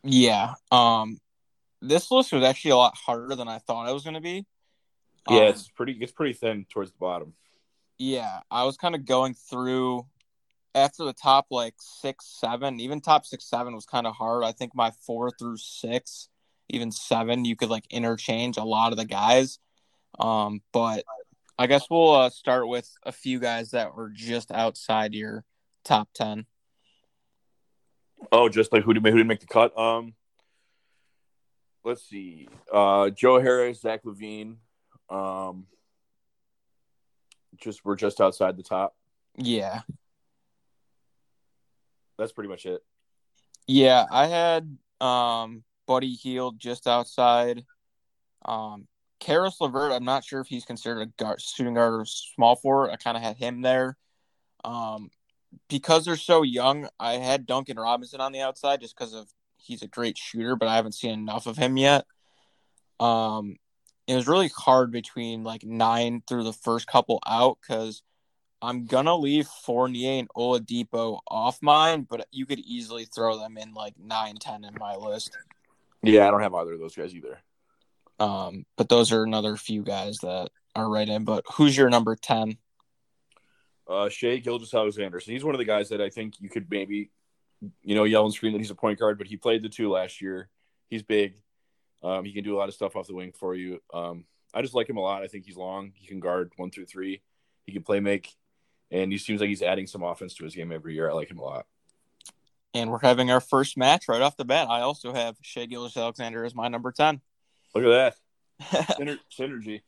[0.03, 0.53] Yeah.
[0.71, 1.19] Um,
[1.81, 4.45] this list was actually a lot harder than I thought it was going to be.
[5.29, 7.33] Yeah, Um, it's pretty it's pretty thin towards the bottom.
[7.97, 10.05] Yeah, I was kind of going through
[10.75, 14.43] after the top like six, seven, even top six, seven was kind of hard.
[14.43, 16.29] I think my four through six,
[16.69, 19.59] even seven, you could like interchange a lot of the guys.
[20.19, 21.03] Um, but
[21.57, 25.43] I guess we'll uh, start with a few guys that were just outside your
[25.83, 26.45] top ten.
[28.31, 29.77] Oh, just like who did who didn't make the cut?
[29.77, 30.13] Um,
[31.83, 32.47] let's see.
[32.71, 34.55] Uh, Joe Harris, Zach LaVine.
[35.09, 35.67] Um,
[37.57, 38.95] just we're just outside the top.
[39.35, 39.81] Yeah,
[42.17, 42.83] That's pretty much it.
[43.67, 44.05] yeah.
[44.11, 47.63] I had um Buddy Hield just outside.
[48.45, 48.87] Um,
[49.19, 52.91] Caris LeVert, I'm not sure if he's considered a guard, shooting guard or small forward.
[52.91, 53.97] I kind of had him there.
[54.63, 55.09] Um,
[55.69, 59.81] because they're so young, I had Duncan Robinson on the outside just because of he's
[59.81, 62.05] a great shooter, but I haven't seen enough of him yet.
[62.99, 63.55] Um,
[64.07, 68.01] it was really hard between like nine through the first couple out because
[68.61, 73.73] I'm gonna leave Fournier and Oladipo off mine, but you could easily throw them in
[73.73, 75.37] like nine, ten in my list.
[76.07, 77.39] Yeah, I don't have either of those guys either.
[78.19, 81.23] Um, but those are another few guys that are right in.
[81.23, 82.57] But who's your number ten?
[83.87, 85.19] Uh, Shai Gilgeous-Alexander.
[85.19, 87.09] So he's one of the guys that I think you could maybe,
[87.83, 89.89] you know, yell and scream that he's a point guard, but he played the two
[89.89, 90.49] last year.
[90.89, 91.35] He's big.
[92.03, 93.81] Um, he can do a lot of stuff off the wing for you.
[93.93, 95.23] Um, I just like him a lot.
[95.23, 95.93] I think he's long.
[95.95, 97.21] He can guard one through three.
[97.65, 98.35] He can play make,
[98.91, 101.09] and he seems like he's adding some offense to his game every year.
[101.09, 101.65] I like him a lot.
[102.73, 104.67] And we're having our first match right off the bat.
[104.69, 107.21] I also have Shai Gilgeous-Alexander as my number ten.
[107.73, 108.15] Look at
[108.59, 109.81] that Syner- synergy.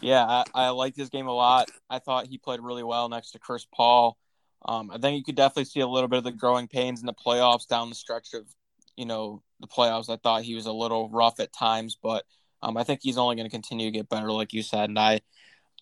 [0.00, 1.70] yeah, I, I liked his game a lot.
[1.88, 4.16] I thought he played really well next to Chris Paul.
[4.64, 7.06] Um, I think you could definitely see a little bit of the growing pains in
[7.06, 8.46] the playoffs down the stretch of,
[8.96, 10.08] you know, the playoffs.
[10.08, 12.24] I thought he was a little rough at times, but
[12.62, 14.88] um, I think he's only going to continue to get better, like you said.
[14.88, 15.20] And I,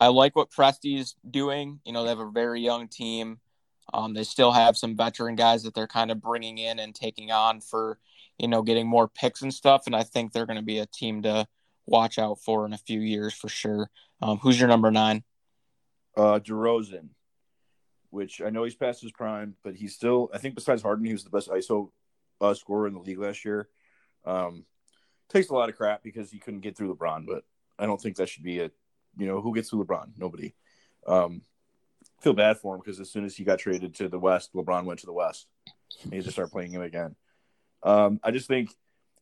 [0.00, 1.80] I like what Presti's doing.
[1.84, 3.38] You know, they have a very young team.
[3.92, 7.30] Um, they still have some veteran guys that they're kind of bringing in and taking
[7.30, 7.98] on for,
[8.38, 9.82] you know, getting more picks and stuff.
[9.86, 11.46] And I think they're going to be a team to
[11.86, 13.90] watch out for in a few years for sure.
[14.22, 15.24] Um, who's your number nine?
[16.16, 17.08] Uh, DeRozan,
[18.10, 20.30] which I know he's past his prime, but he's still.
[20.34, 21.90] I think besides Harden, he was the best ISO
[22.40, 23.68] uh, scorer in the league last year.
[24.24, 24.64] Um,
[25.28, 27.44] takes a lot of crap because he couldn't get through LeBron, but
[27.78, 28.70] I don't think that should be a.
[29.16, 30.10] You know who gets through LeBron?
[30.16, 30.54] Nobody.
[31.06, 31.42] Um,
[32.20, 34.84] feel bad for him because as soon as he got traded to the West, LeBron
[34.84, 35.46] went to the West.
[36.04, 37.16] And he just started playing him again.
[37.82, 38.70] Um, I just think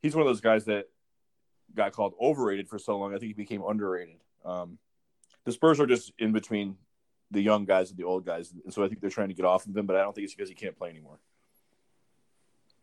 [0.03, 0.87] he's one of those guys that
[1.75, 3.15] got called overrated for so long.
[3.15, 4.17] I think he became underrated.
[4.45, 4.79] Um,
[5.45, 6.77] the Spurs are just in between
[7.31, 9.45] the young guys and the old guys, and so I think they're trying to get
[9.45, 9.87] off of him.
[9.87, 11.19] But I don't think it's because he can't play anymore.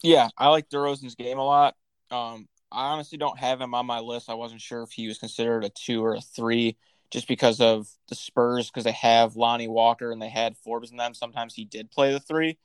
[0.02, 1.76] Yeah, I like DeRozan's game a lot.
[2.12, 4.30] Um, I honestly don't have him on my list.
[4.30, 6.78] I wasn't sure if he was considered a two or a three
[7.12, 10.98] just because of the Spurs, because they have Lonnie Walker and they had Forbes in
[10.98, 11.14] them.
[11.14, 12.58] Sometimes he did play the three.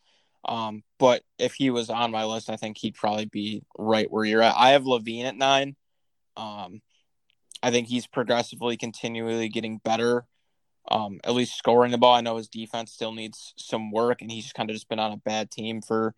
[0.44, 4.24] Um, but if he was on my list, I think he'd probably be right where
[4.24, 4.55] you're at.
[4.57, 5.76] I have LaVine at nine.
[6.37, 6.81] Um,
[7.62, 10.26] I think he's progressively, continually getting better.
[10.90, 12.14] Um, at least scoring the ball.
[12.14, 15.12] I know his defense still needs some work, and he's kind of just been on
[15.12, 16.14] a bad team for,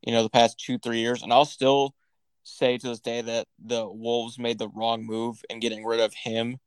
[0.00, 1.22] you know, the past two three years.
[1.22, 1.94] And I'll still
[2.44, 6.14] say to this day that the Wolves made the wrong move in getting rid of
[6.14, 6.58] him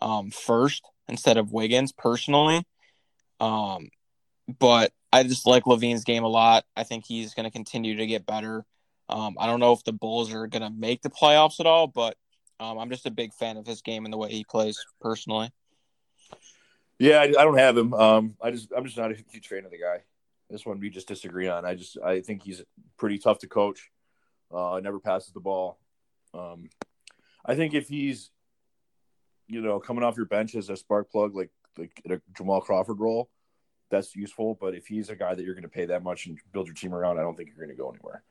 [0.00, 2.66] um, first instead of Wiggins personally.
[3.40, 3.88] Um,
[4.58, 6.64] but I just like LaVine's game a lot.
[6.76, 8.64] I think he's going to continue to get better.
[9.08, 11.86] Um, I don't know if the Bulls are going to make the playoffs at all,
[11.86, 12.16] but
[12.58, 15.50] um, I'm just a big fan of his game and the way he plays personally.
[16.98, 17.92] Yeah, I, I don't have him.
[17.94, 20.02] Um, I just I'm just not a huge fan of the guy.
[20.48, 21.64] This one we just disagree on.
[21.64, 22.62] I just I think he's
[22.96, 23.90] pretty tough to coach.
[24.52, 25.78] Uh, never passes the ball.
[26.32, 26.70] Um,
[27.44, 28.30] I think if he's,
[29.48, 33.00] you know, coming off your bench as a spark plug, like like a Jamal Crawford
[33.00, 33.28] role,
[33.90, 34.56] that's useful.
[34.60, 36.74] But if he's a guy that you're going to pay that much and build your
[36.74, 38.22] team around, I don't think you're going to go anywhere.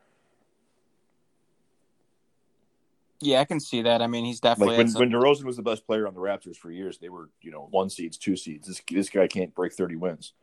[3.22, 4.02] Yeah, I can see that.
[4.02, 6.58] I mean, he's definitely like when, when DeRozan was the best player on the Raptors
[6.58, 8.68] for years, they were you know one seeds, two seeds.
[8.68, 10.34] This this guy can't break thirty wins.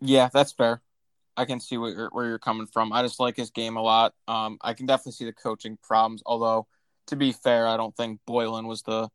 [0.00, 0.82] Yeah, that's fair.
[1.36, 2.92] I can see where you're, where you're coming from.
[2.92, 4.14] I just like his game a lot.
[4.26, 6.22] Um, I can definitely see the coaching problems.
[6.24, 6.66] Although,
[7.08, 9.08] to be fair, I don't think Boylen was the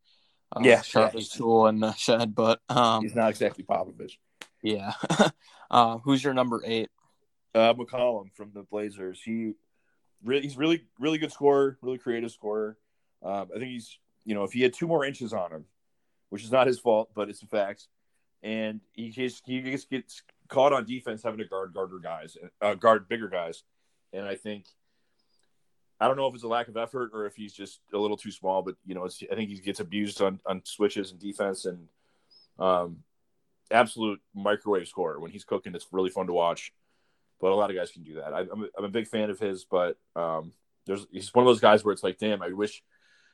[0.56, 2.36] uh, yeah, sharp yeah, tool in the shed.
[2.36, 4.18] But um, he's not exactly Popovich.
[4.62, 4.94] Yeah.
[5.72, 6.90] uh, who's your number eight?
[7.54, 9.22] Uh, McCollum from the Blazers.
[9.24, 9.54] He
[10.24, 12.78] really, he's really, really good scorer, really creative scorer.
[13.24, 15.66] Um, I think he's, you know, if he had two more inches on him,
[16.30, 17.88] which is not his fault, but it's a fact,
[18.42, 22.74] and he just he just gets caught on defense having to guard guarder guys, uh,
[22.76, 23.64] guard bigger guys,
[24.14, 24.66] and I think
[26.02, 28.18] I don't know if it's a lack of effort or if he's just a little
[28.18, 31.66] too small, but you know, I think he gets abused on on switches and defense
[31.66, 31.88] and
[32.58, 33.04] um,
[33.70, 35.76] absolute microwave scorer when he's cooking.
[35.76, 36.74] It's really fun to watch,
[37.40, 38.34] but a lot of guys can do that.
[38.34, 40.54] I, am a, I'm a big fan of his, but um,
[40.88, 42.82] there's he's one of those guys where it's like, damn, I wish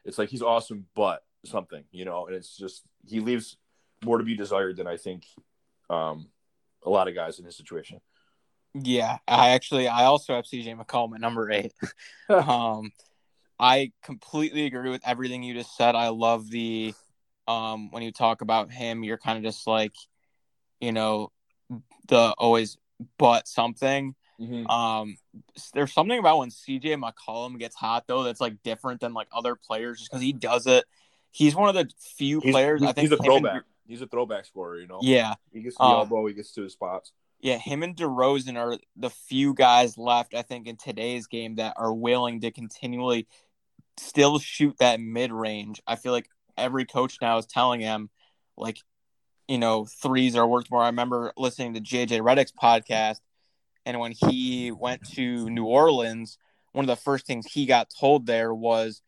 [0.03, 3.55] it's like he's awesome, but something, you know, and it's just he leaves
[4.03, 5.23] more to be desired than I think
[5.89, 6.27] um,
[6.83, 8.01] a lot of guys in his situation.
[8.83, 11.73] Yeah, I actually I also have CJ McCollum at number eight.
[12.29, 12.91] um,
[13.59, 15.95] I completely agree with everything you just said.
[15.95, 16.93] I love the
[17.47, 19.93] um when you talk about him, you're kind of just like,
[20.79, 21.31] you know,
[22.07, 22.77] the always
[23.17, 24.15] but something.
[24.39, 24.67] Mm-hmm.
[24.69, 25.17] Um,
[25.73, 29.55] there's something about when CJ McCollum gets hot though that's like different than like other
[29.55, 30.85] players just because he does it.
[31.31, 33.53] He's one of the few he's, players he's, I think he's a throwback.
[33.53, 34.99] And, he's a throwback scorer, you know.
[35.01, 37.11] Yeah, he gets to the um, elbow, he gets to his spots.
[37.39, 41.75] Yeah, him and DeRozan are the few guys left, I think, in today's game that
[41.77, 43.27] are willing to continually
[43.97, 45.81] still shoot that mid range.
[45.85, 48.09] I feel like every coach now is telling him,
[48.57, 48.79] like,
[49.47, 50.81] you know, threes are worth more.
[50.81, 53.19] I remember listening to JJ Redick's podcast,
[53.85, 56.37] and when he went to New Orleans,
[56.73, 59.01] one of the first things he got told there was,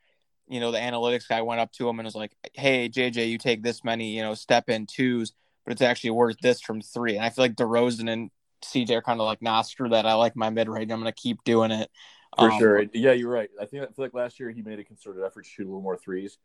[0.47, 3.37] you know, the analytics guy went up to him and was like, "Hey, JJ, you
[3.37, 5.33] take this many, you know, step in twos,
[5.69, 7.15] but it's actually worth this from three.
[7.15, 8.31] And I feel like DeRozan and
[8.65, 10.07] CJ are kind of like, nah, screw that.
[10.07, 10.91] I like my mid range.
[10.91, 11.91] I'm going to keep doing it.
[12.39, 12.85] For um, sure.
[12.91, 13.51] Yeah, you're right.
[13.61, 15.69] I think I feel like last year he made a concerted effort to shoot a
[15.69, 16.39] little more threes.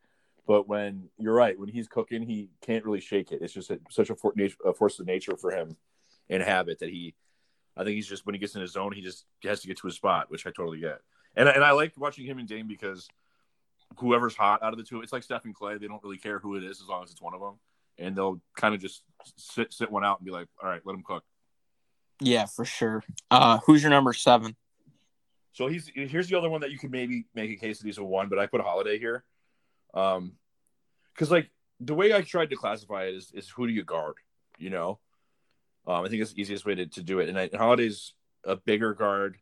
[0.47, 3.41] But when you're right, when he's cooking, he can't really shake it.
[3.41, 4.35] It's just a, such a, for,
[4.67, 5.79] a force of nature for him
[6.29, 7.15] and habit that he,
[7.79, 9.79] I think he's just when he gets in his zone, he just has to get
[9.79, 11.01] to his spot, which I totally get.
[11.35, 13.09] And and I like watching him and Dame because
[13.97, 15.81] whoever's hot out of the two, it's like Steph and Klay.
[15.81, 17.55] They don't really care who it is as long as it's one of them
[17.99, 19.03] and they'll kind of just
[19.37, 21.25] sit sit one out and be like, all right, let him cook.
[22.21, 23.03] Yeah, for sure.
[23.31, 24.57] Uh, who's your number seven?
[25.53, 27.99] So he's here's the other one that you could maybe make a case that he's
[27.99, 29.25] a one, but I put a holiday here.
[29.95, 30.33] Um,
[31.15, 34.17] because like the way I tried to classify it is is who do you guard?
[34.59, 34.99] You know,
[35.87, 37.29] um, I think it's the easiest way to, to do it.
[37.29, 39.37] And, I, and Holiday's a bigger guard.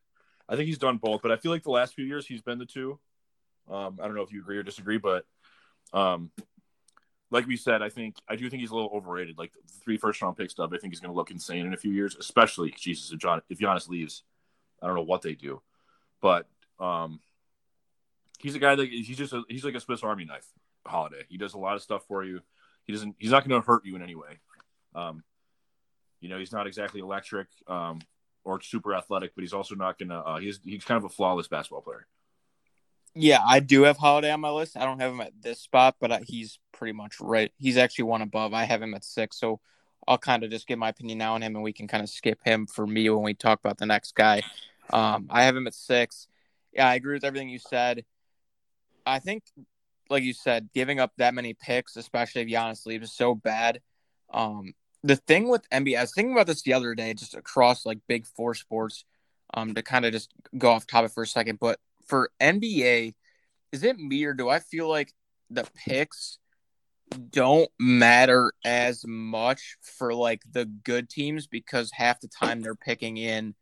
[0.48, 2.58] I think he's done both, but I feel like the last few years he's been
[2.58, 2.98] the two.
[3.70, 5.24] Um, I don't know if you agree or disagree, but
[5.92, 6.30] um,
[7.32, 9.38] like we said, I think I do think he's a little overrated.
[9.38, 11.78] Like three first round picks stuff, I think he's going to look insane in a
[11.78, 14.22] few years, especially Jesus if John if Giannis leaves.
[14.82, 15.62] I don't know what they do,
[16.20, 16.46] but
[16.78, 17.20] um,
[18.38, 20.46] he's a guy that he's just a, he's like a Swiss Army knife.
[20.84, 22.40] Holiday, he does a lot of stuff for you.
[22.84, 23.16] He doesn't.
[23.18, 24.40] He's not going to hurt you in any way.
[24.94, 25.22] Um,
[26.20, 28.00] you know, he's not exactly electric um,
[28.44, 30.16] or super athletic, but he's also not going to.
[30.16, 32.06] Uh, he's he's kind of a flawless basketball player.
[33.14, 34.76] Yeah, I do have Holiday on my list.
[34.76, 37.52] I don't have him at this spot, but uh, he's pretty much right.
[37.58, 38.54] He's actually one above.
[38.54, 39.60] I have him at six, so
[40.06, 42.10] I'll kind of just give my opinion now on him, and we can kind of
[42.10, 44.42] skip him for me when we talk about the next guy.
[44.92, 46.26] Um, I have him at six.
[46.72, 48.04] Yeah, I agree with everything you said.
[49.06, 49.44] I think,
[50.10, 53.80] like you said, giving up that many picks, especially if Giannis leaves, is so bad.
[54.32, 57.86] Um, the thing with NBA, I was thinking about this the other day, just across
[57.86, 59.04] like big four sports,
[59.54, 61.58] um, to kind of just go off topic for a second.
[61.60, 63.14] But for NBA,
[63.72, 65.12] is it me or do I feel like
[65.50, 66.38] the picks
[67.30, 73.16] don't matter as much for like the good teams because half the time they're picking
[73.16, 73.54] in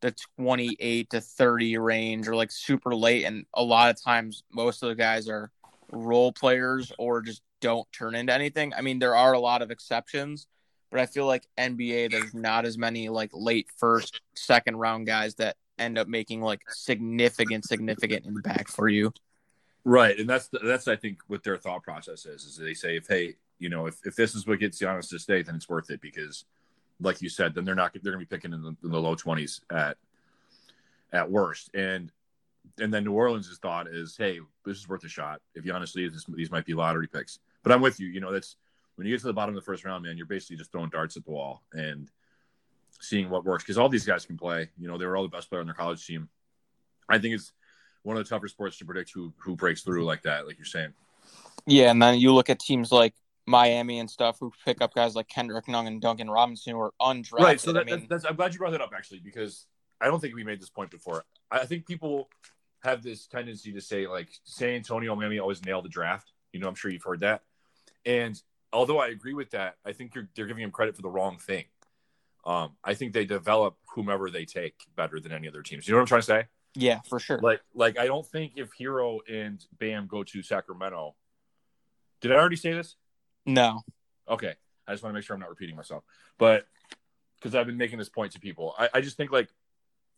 [0.00, 4.82] the 28 to 30 range or like super late and a lot of times most
[4.82, 5.50] of the guys are
[5.92, 8.72] role players or just don't turn into anything.
[8.74, 10.46] I mean, there are a lot of exceptions,
[10.90, 15.34] but I feel like NBA there's not as many like late first, second round guys
[15.36, 19.12] that end up making like significant, significant impact for you.
[19.88, 22.44] Right, and that's that's I think what their thought process is.
[22.44, 25.18] Is they say if hey, you know, if, if this is what gets Giannis to
[25.18, 26.44] stay, then it's worth it because,
[27.00, 29.00] like you said, then they're not they're going to be picking in the, in the
[29.00, 29.96] low twenties at
[31.10, 32.12] at worst, and
[32.78, 35.40] and then New Orleans' thought is, hey, this is worth a shot.
[35.54, 37.38] If Giannis leaves, this, these might be lottery picks.
[37.62, 38.08] But I'm with you.
[38.08, 38.56] You know, that's
[38.96, 40.90] when you get to the bottom of the first round, man, you're basically just throwing
[40.90, 42.10] darts at the wall and
[43.00, 44.68] seeing what works because all these guys can play.
[44.78, 46.28] You know, they were all the best player on their college team.
[47.08, 47.52] I think it's
[48.08, 50.64] one of the tougher sports to predict who who breaks through like that, like you're
[50.64, 50.94] saying.
[51.66, 53.14] Yeah, and then you look at teams like
[53.46, 56.94] Miami and stuff who pick up guys like Kendrick Nunn and Duncan Robinson who are
[57.00, 57.32] undrafted.
[57.40, 57.60] Right.
[57.60, 59.66] So that, I mean, that's, I'm glad you brought that up actually because
[60.00, 61.24] I don't think we made this point before.
[61.50, 62.30] I think people
[62.82, 66.32] have this tendency to say like San Antonio, Miami always nail the draft.
[66.52, 67.42] You know, I'm sure you've heard that.
[68.06, 68.40] And
[68.72, 71.64] although I agree with that, I think they're giving him credit for the wrong thing.
[72.46, 75.86] Um, I think they develop whomever they take better than any other teams.
[75.86, 76.46] You know what I'm trying to say?
[76.78, 77.40] Yeah, for sure.
[77.42, 81.16] Like, like I don't think if Herro and Bam go to Sacramento,
[82.20, 82.94] did I already say this?
[83.44, 83.82] No.
[84.28, 84.54] Okay,
[84.86, 86.04] I just want to make sure I'm not repeating myself,
[86.38, 86.66] but
[87.36, 89.48] because I've been making this point to people, I, I just think like,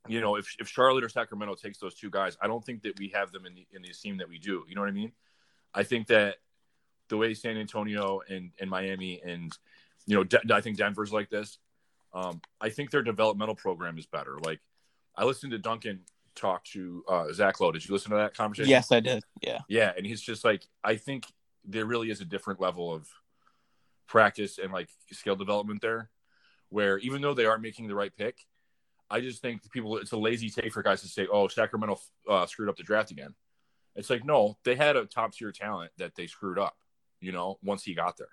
[0.07, 2.99] you know, if if Charlotte or Sacramento takes those two guys, I don't think that
[2.99, 4.64] we have them in the in the team that we do.
[4.68, 5.12] You know what I mean?
[5.75, 6.37] I think that
[7.09, 9.57] the way San Antonio and, and Miami and
[10.07, 11.59] you know De- I think Denver's like this.
[12.12, 14.37] Um, I think their developmental program is better.
[14.44, 14.61] Like
[15.16, 16.01] I listened to Duncan
[16.35, 17.73] talk to uh, Zach Lowe.
[17.73, 18.71] Did you listen to that conversation?
[18.71, 19.23] Yes, I did.
[19.43, 19.59] Yeah.
[19.69, 21.27] Yeah, and he's just like I think
[21.64, 23.09] there really is a different level of
[24.07, 26.11] practice and like skill development there,
[26.69, 28.38] where even though they are making the right pick,
[29.11, 32.47] I just think people it's a lazy take for guys to say, "Oh, Sacramento uh,
[32.47, 33.35] screwed up the draft again."
[33.97, 36.77] It's like no, they had a top tier talent that they screwed up
[37.21, 38.29] you know, once he got there.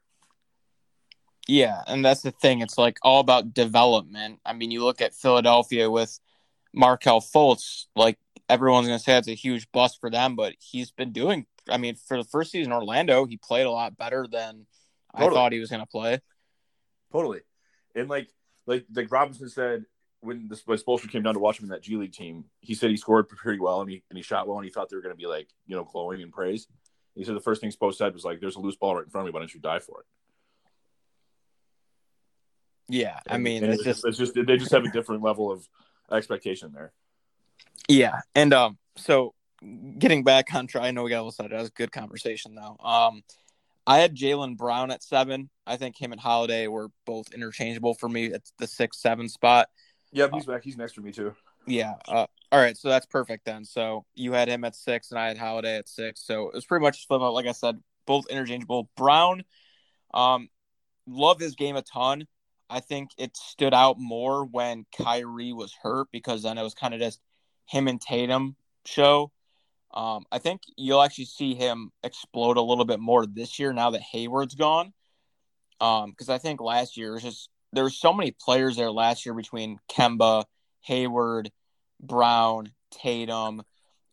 [1.47, 2.61] Yeah, and that's the thing.
[2.61, 4.39] It's like all about development.
[4.45, 6.19] I mean, you look at Philadelphia with
[6.77, 10.91] Markelle Fultz, like everyone's going to say it's a huge bust for them, but he's
[10.91, 14.67] been doing, I mean, for the first season Orlando, he played a lot better than
[15.15, 15.31] totally.
[15.31, 16.19] I thought he was going to play.
[17.11, 17.41] Totally.
[17.95, 18.29] And like,
[18.67, 19.85] like, like Robinson said,
[20.21, 22.73] when this when Spoelstra came down to watch him in that G League team, he
[22.73, 24.95] said he scored pretty well and he and he shot well and he thought they
[24.95, 26.67] were going to be like you know glowing and praise.
[27.15, 29.09] He said the first thing Spo said was like, "There's a loose ball right in
[29.09, 29.35] front of me.
[29.35, 30.05] Why don't you die for it?"
[32.89, 35.67] Yeah, I mean, it's, just it's just they just have a different level of
[36.11, 36.91] expectation there.
[37.87, 39.33] Yeah, and um, so
[39.97, 41.51] getting back on try, I know we got a little side.
[41.51, 42.77] That was a good conversation though.
[42.83, 43.23] Um,
[43.85, 45.49] I had Jaylen Brown at seven.
[45.65, 49.69] I think him and Holiday were both interchangeable for me at the six seven spot.
[50.11, 50.63] Yeah, he's uh, back.
[50.63, 51.33] He's next to me too.
[51.65, 51.95] Yeah.
[52.07, 52.77] Uh, all right.
[52.77, 53.65] So that's perfect then.
[53.65, 56.25] So you had him at six and I had Holiday at six.
[56.25, 57.33] So it was pretty much flip out.
[57.33, 58.89] Like I said, both interchangeable.
[58.95, 59.43] Brown,
[60.13, 60.49] um,
[61.05, 62.25] love his game a ton.
[62.69, 66.93] I think it stood out more when Kyrie was hurt because then it was kind
[66.93, 67.21] of just
[67.65, 69.31] him and Tatum show.
[69.93, 73.91] Um, I think you'll actually see him explode a little bit more this year now
[73.91, 74.93] that Hayward's gone.
[75.79, 79.25] Um, because I think last year was just there were so many players there last
[79.25, 80.45] year between Kemba,
[80.81, 81.51] Hayward,
[81.99, 83.63] Brown, Tatum.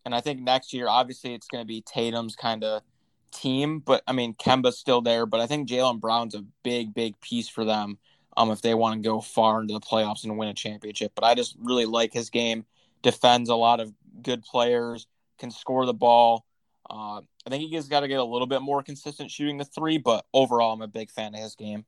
[0.05, 2.83] And I think next year, obviously, it's going to be Tatum's kind of
[3.31, 3.79] team.
[3.79, 5.25] But I mean, Kemba's still there.
[5.25, 7.97] But I think Jaylen Brown's a big, big piece for them
[8.37, 11.13] um, if they want to go far into the playoffs and win a championship.
[11.15, 12.65] But I just really like his game.
[13.01, 15.07] Defends a lot of good players,
[15.37, 16.45] can score the ball.
[16.89, 19.97] Uh, I think he's got to get a little bit more consistent shooting the three,
[19.97, 21.85] but overall, I'm a big fan of his game.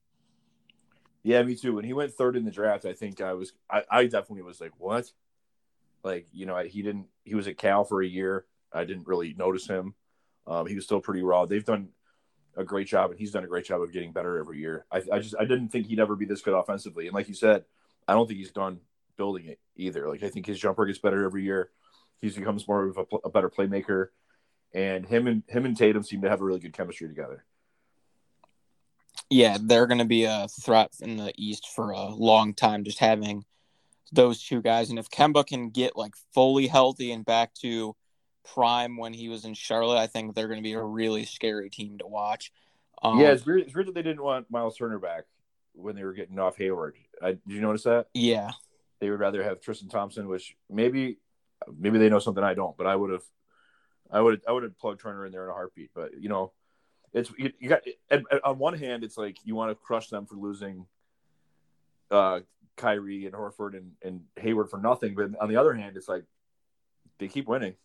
[1.24, 1.74] Yeah, me too.
[1.74, 4.62] When he went third in the draft, I think I was, I, I definitely was
[4.62, 5.12] like, what?
[6.04, 8.46] Like, you know, he didn't, he was at Cal for a year.
[8.72, 9.96] I didn't really notice him.
[10.46, 11.46] Um, he was still pretty raw.
[11.46, 11.90] They've done
[12.58, 14.86] a great job, and he's done a great job of getting better every year.
[14.92, 17.06] I, I just, I didn't think he'd ever be this good offensively.
[17.06, 17.64] And like you said,
[18.08, 18.80] I don't think he's done
[19.16, 20.10] building it either.
[20.10, 21.70] Like, I think his jumper gets better every year.
[22.20, 24.08] He becomes more of a, a better playmaker.
[24.74, 27.46] And him and him and Tatum seem to have a really good chemistry together.
[29.30, 32.84] Yeah, they're going to be a threat in the East for a long time.
[32.84, 33.46] Just having
[34.12, 34.90] those two guys.
[34.90, 37.96] And if Kemba can get like fully healthy and back to
[38.54, 41.70] prime when he was in Charlotte, I think they're going to be a really scary
[41.70, 42.52] team to watch.
[43.02, 45.26] Um, yeah, it's weird, it's weird that they didn't want Miles Turner back
[45.74, 46.96] when they were getting off Hayward.
[47.22, 48.08] I, did you notice that?
[48.14, 48.52] Yeah.
[49.00, 51.18] They would rather have Tristan Thompson, which maybe
[51.78, 53.24] maybe they know something I don't, but I would have
[54.12, 55.92] I would I would have plugged Turner in there in a heartbeat.
[55.94, 56.52] But you know,
[57.14, 57.82] it's you, you got
[58.44, 60.88] on one hand, it's like you want to crush them for losing
[62.10, 62.40] uh
[62.78, 66.24] Kyrie and Horford and, and Hayward for nothing, but on the other hand, it's like
[67.20, 67.76] they keep winning.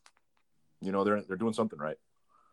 [0.82, 1.96] You know, they're they're doing something right.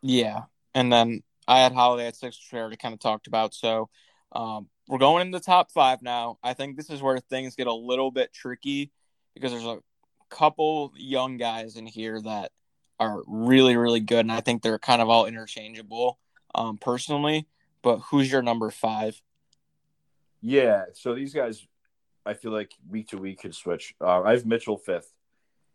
[0.02, 0.42] Yeah,
[0.74, 3.54] and then I had Holiday at six, which we already kind of talked about.
[3.54, 3.90] So
[4.32, 6.38] um, we're going in the top five now.
[6.42, 8.92] I think this is where things get a little bit tricky
[9.34, 9.80] because there's a
[10.30, 12.52] couple young guys in here that
[13.00, 16.18] are really, really good, and I think they're kind of all interchangeable,
[16.54, 17.48] um, personally.
[17.82, 19.20] But who's your number five?
[20.40, 21.66] Yeah, so these guys,
[22.24, 23.94] I feel like week to week could switch.
[24.00, 25.12] Uh, I have Mitchell fifth.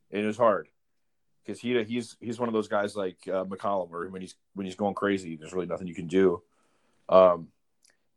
[0.10, 0.70] It is hard
[1.46, 4.66] because he he's he's one of those guys like uh, McCollum, where when he's when
[4.66, 6.42] he's going crazy, there's really nothing you can do.
[7.08, 7.50] Um,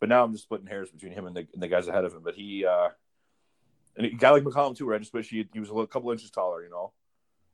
[0.01, 2.15] but now I'm just splitting hairs between him and the, and the guys ahead of
[2.15, 2.23] him.
[2.23, 2.89] But he, uh,
[3.97, 5.87] and a guy like McCollum too, where I just wish he, he was a little,
[5.87, 6.93] couple inches taller, you know.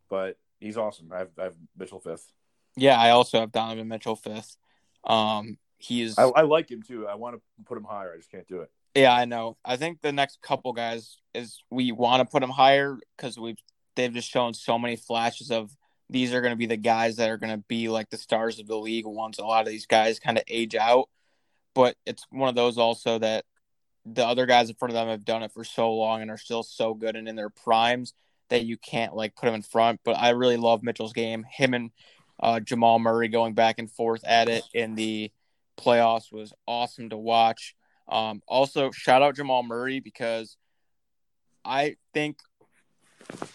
[0.08, 1.10] But he's awesome.
[1.12, 2.32] I have, I have Mitchell fifth.
[2.76, 4.56] Yeah, I also have Donovan Mitchell fifth.
[5.04, 7.06] Um, he's I, I like him too.
[7.06, 8.12] I want to put him higher.
[8.12, 8.70] I just can't do it.
[8.94, 9.56] Yeah, I know.
[9.64, 13.58] I think the next couple guys is we want to put them higher because we've
[13.96, 15.76] they've just shown so many flashes of
[16.10, 18.58] these are going to be the guys that are going to be like the stars
[18.58, 21.08] of the league once a lot of these guys kind of age out.
[21.74, 23.44] But it's one of those also that
[24.04, 26.36] the other guys in front of them have done it for so long and are
[26.36, 28.12] still so good and in their primes
[28.50, 30.00] that you can't like put them in front.
[30.04, 31.44] But I really love Mitchell's game.
[31.50, 31.90] Him and
[32.38, 35.32] uh, Jamal Murray going back and forth at it in the
[35.78, 37.74] playoffs was awesome to watch.
[38.08, 40.56] Um, also, shout out Jamal Murray because
[41.64, 42.38] I think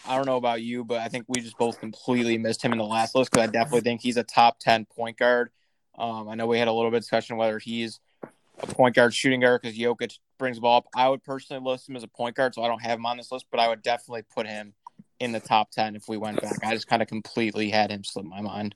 [0.06, 2.78] I don't know about you, but I think we just both completely missed him in
[2.78, 5.50] the last list because I definitely think he's a top ten point guard.
[5.96, 8.00] Um, I know we had a little bit of discussion whether he's
[8.58, 10.86] a point guard, shooting guard because Jokic brings the ball up.
[10.94, 13.16] I would personally list him as a point guard, so I don't have him on
[13.16, 14.74] this list, but I would definitely put him
[15.20, 16.58] in the top ten if we went back.
[16.64, 18.74] I just kind of completely had him slip my mind.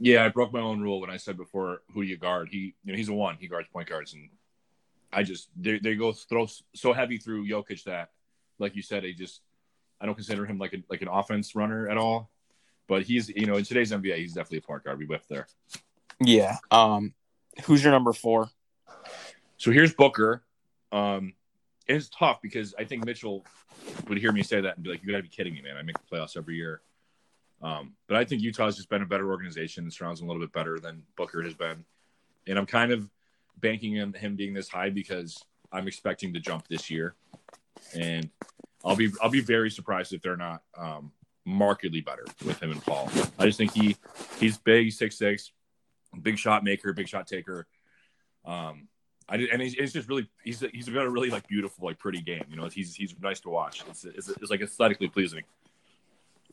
[0.00, 2.48] Yeah, I broke my own rule when I said before who do you guard.
[2.50, 3.36] He, you know, he's a one.
[3.40, 4.28] He guards point guards, and
[5.12, 8.10] I just they, they go throw so heavy through Jokic that,
[8.58, 9.40] like you said, they just
[10.04, 12.28] I don't consider him like a, like an offense runner at all.
[12.86, 14.98] But he's you know in today's NBA he's definitely a point guard.
[14.98, 15.46] We whipped there.
[16.20, 16.58] Yeah.
[16.70, 17.14] Um,
[17.64, 18.50] who's your number four?
[19.56, 20.42] So here's Booker.
[20.92, 21.32] Um,
[21.86, 23.46] it's tough because I think Mitchell
[24.06, 25.78] would hear me say that and be like, "You got to be kidding me, man!
[25.78, 26.82] I make the playoffs every year."
[27.62, 30.52] Um, but I think Utah's just been a better organization, surrounds him a little bit
[30.52, 31.82] better than Booker has been,
[32.46, 33.08] and I'm kind of
[33.58, 35.42] banking on him being this high because
[35.72, 37.14] I'm expecting to jump this year,
[37.94, 38.28] and
[38.84, 41.12] I'll be I'll be very surprised if they're not um,
[41.44, 43.10] markedly better with him and Paul.
[43.38, 43.96] I just think he
[44.38, 45.52] he's big, six six,
[46.22, 47.66] big shot maker, big shot taker.
[48.44, 48.88] Um,
[49.28, 51.98] I did, and he's, it's just really he's he's got a really like beautiful like
[51.98, 52.44] pretty game.
[52.50, 53.82] You know, he's he's nice to watch.
[53.88, 55.44] It's it's, it's like aesthetically pleasing.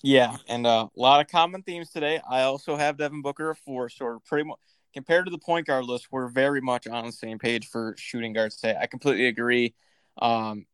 [0.03, 2.21] Yeah, and uh, a lot of common themes today.
[2.27, 4.57] I also have Devin Booker at four, so we're pretty much
[4.93, 8.33] compared to the point guard list, we're very much on the same page for shooting
[8.33, 8.77] guards today.
[8.79, 9.73] I completely agree.
[10.21, 10.65] Um,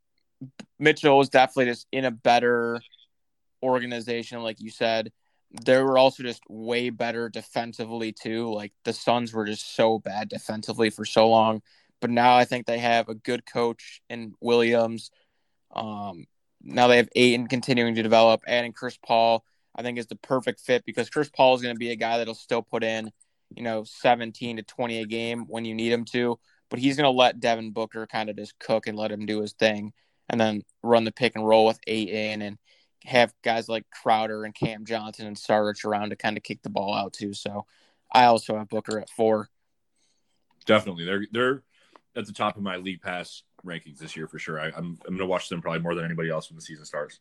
[0.79, 2.79] Mitchell was definitely just in a better
[3.63, 5.11] organization, like you said.
[5.63, 8.53] They were also just way better defensively too.
[8.53, 11.61] Like the Suns were just so bad defensively for so long,
[12.01, 15.09] but now I think they have a good coach in Williams.
[15.73, 16.25] Um,
[16.61, 19.43] now they have Ayton continuing to develop, adding Chris Paul.
[19.73, 22.17] I think is the perfect fit because Chris Paul is going to be a guy
[22.17, 23.11] that'll still put in,
[23.55, 27.05] you know, 17 to 20 a game when you need him to, but he's going
[27.05, 29.93] to let Devin Booker kind of just cook and let him do his thing
[30.29, 32.57] and then run the pick and roll with Ayton and
[33.03, 36.69] have guys like Crowder and Cam Johnson and Sarge around to kind of kick the
[36.69, 37.33] ball out too.
[37.33, 37.65] So
[38.11, 39.49] I also have Booker at four.
[40.65, 41.63] Definitely, they're they're
[42.15, 44.59] at the top of my league pass rankings this year for sure.
[44.59, 46.61] I, am I'm, I'm going to watch them probably more than anybody else when the
[46.61, 47.19] season starts.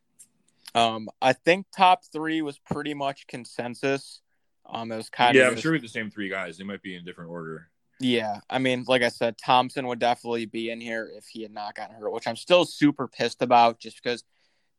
[0.74, 4.20] Um, I think top three was pretty much consensus.
[4.68, 6.58] Um, it was kind yeah, of I'm sure we have the same three guys.
[6.58, 7.68] They might be in different order.
[7.98, 11.52] Yeah, I mean, like I said, Thompson would definitely be in here if he had
[11.52, 14.22] not gotten hurt, which I'm still super pissed about just because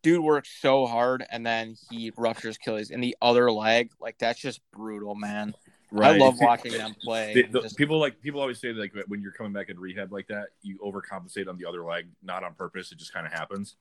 [0.04, 3.92] dude works so hard and then he ruptures Achilles in the other leg.
[4.00, 5.54] Like that's just brutal, man.
[5.92, 6.16] Right.
[6.16, 7.34] I love watching them play.
[7.34, 7.78] The, the, just...
[7.78, 10.78] People like people always say like when you're coming back in rehab like that, you
[10.80, 12.92] overcompensate on the other leg, not on purpose.
[12.92, 13.76] It just kind of happens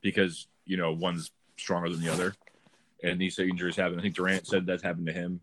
[0.00, 2.34] because you know one's stronger than the other,
[3.02, 3.98] and these injuries happen.
[3.98, 5.40] I think Durant said that's happened to him.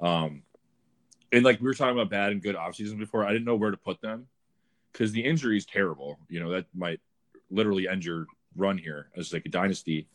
[0.00, 0.42] Um,
[1.32, 3.56] and like we were talking about bad and good off seasons before, I didn't know
[3.56, 4.26] where to put them
[4.92, 6.18] because the injury is terrible.
[6.28, 7.00] You know that might
[7.50, 10.08] literally end your run here as like a dynasty.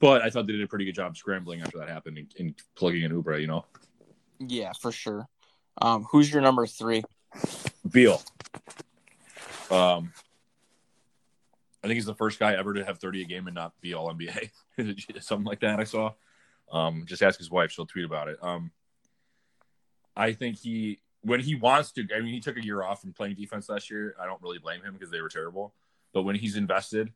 [0.00, 2.54] But I thought they did a pretty good job scrambling after that happened and, and
[2.74, 3.40] plugging in Oubre.
[3.40, 3.64] You know.
[4.40, 5.28] Yeah, for sure.
[5.80, 7.02] Um, who's your number three?
[7.90, 8.22] Beal.
[9.70, 10.12] Um,
[11.82, 13.94] I think he's the first guy ever to have 30 a game and not be
[13.94, 14.50] all NBA.
[15.22, 16.12] Something like that I saw.
[16.72, 18.38] Um, just ask his wife; she'll tweet about it.
[18.42, 18.70] Um,
[20.16, 22.06] I think he when he wants to.
[22.14, 24.14] I mean, he took a year off from playing defense last year.
[24.20, 25.74] I don't really blame him because they were terrible.
[26.12, 27.12] But when he's invested,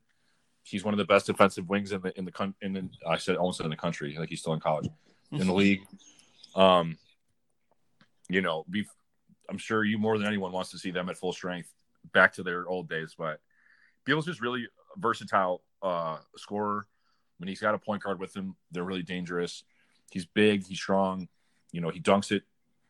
[0.63, 3.37] he's one of the best defensive wings in the in the in the, I said
[3.37, 4.15] almost in the country.
[4.17, 4.89] Like he's still in college
[5.31, 5.81] in the league.
[6.55, 6.97] Um,
[8.29, 8.85] you know, be,
[9.49, 11.73] I'm sure you more than anyone wants to see them at full strength
[12.13, 13.15] back to their old days.
[13.17, 13.39] But
[14.05, 16.87] Beal's just really versatile uh, scorer.
[17.37, 19.63] When he's got a point guard with him, they're really dangerous.
[20.11, 21.29] He's big, he's strong.
[21.71, 22.43] You know, he dunks it,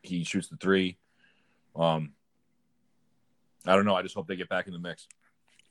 [0.03, 0.97] he shoots the three.
[1.75, 2.13] Um,
[3.65, 3.95] I don't know.
[3.95, 5.07] I just hope they get back in the mix.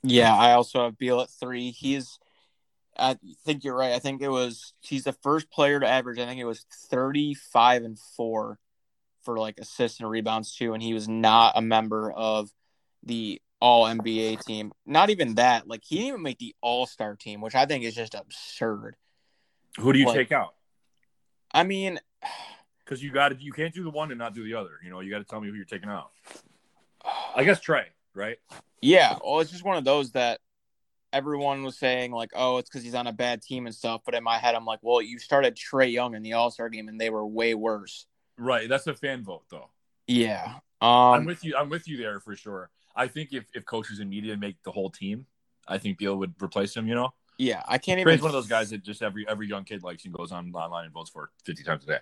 [0.02, 1.70] Yeah, I also have Beal at three.
[1.70, 2.18] He's,
[2.96, 3.92] I think you're right.
[3.92, 6.18] I think it was he's the first player to average.
[6.18, 8.58] I think it was 35 and four
[9.22, 12.50] for like assists and rebounds too, and he was not a member of
[13.02, 14.72] the All NBA team.
[14.86, 15.66] Not even that.
[15.66, 18.96] Like he didn't even make the All Star team, which I think is just absurd.
[19.80, 20.54] Who do you Like- take out?
[21.52, 21.98] I mean,
[22.88, 24.70] Because you got to you can't do the one and not do the other.
[24.82, 26.10] You know, you got to tell me who you're taking out.
[27.34, 27.84] I guess Trae,
[28.14, 28.38] right?
[28.80, 29.18] yeah.
[29.22, 30.40] Well, it's just one of those that
[31.12, 34.00] everyone was saying like, oh, it's because he's on a bad team and stuff.
[34.04, 36.68] But in my head, I'm like, well, you started Trae Young in the All Star
[36.68, 38.06] game, and they were way worse.
[38.38, 38.68] Right.
[38.68, 39.68] That's a fan vote, though.
[40.06, 40.54] Yeah.
[40.80, 41.24] I'm Um.
[41.26, 41.56] with you.
[41.56, 42.70] I'm with you there for sure.
[42.96, 45.26] I think if, if coaches and media make the whole team,
[45.66, 46.86] I think Beal would replace him.
[46.88, 47.62] You know, Yeah.
[47.68, 48.12] I can't even.
[48.12, 50.50] Trae's one of those guys that just every every young kid likes and goes on
[50.54, 51.98] online and votes for 50 times a day.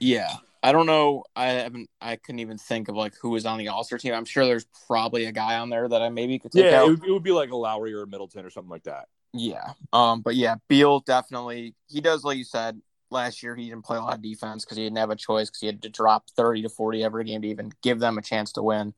[0.00, 0.32] Yeah,
[0.62, 1.24] I don't know.
[1.36, 1.88] I haven't.
[2.00, 4.14] I couldn't even think of like who was on the All Star team.
[4.14, 6.86] I'm sure there's probably a guy on there that I maybe could take Yeah, out.
[6.88, 9.08] it would, it would be like a Lowry or a Middleton or something like that.
[9.32, 9.72] Yeah.
[9.92, 10.22] Um.
[10.22, 11.74] But yeah, Beal definitely.
[11.88, 12.80] He does like you said
[13.10, 13.54] last year.
[13.54, 15.66] He didn't play a lot of defense because he didn't have a choice because he
[15.66, 18.62] had to drop thirty to forty every game to even give them a chance to
[18.62, 18.94] win.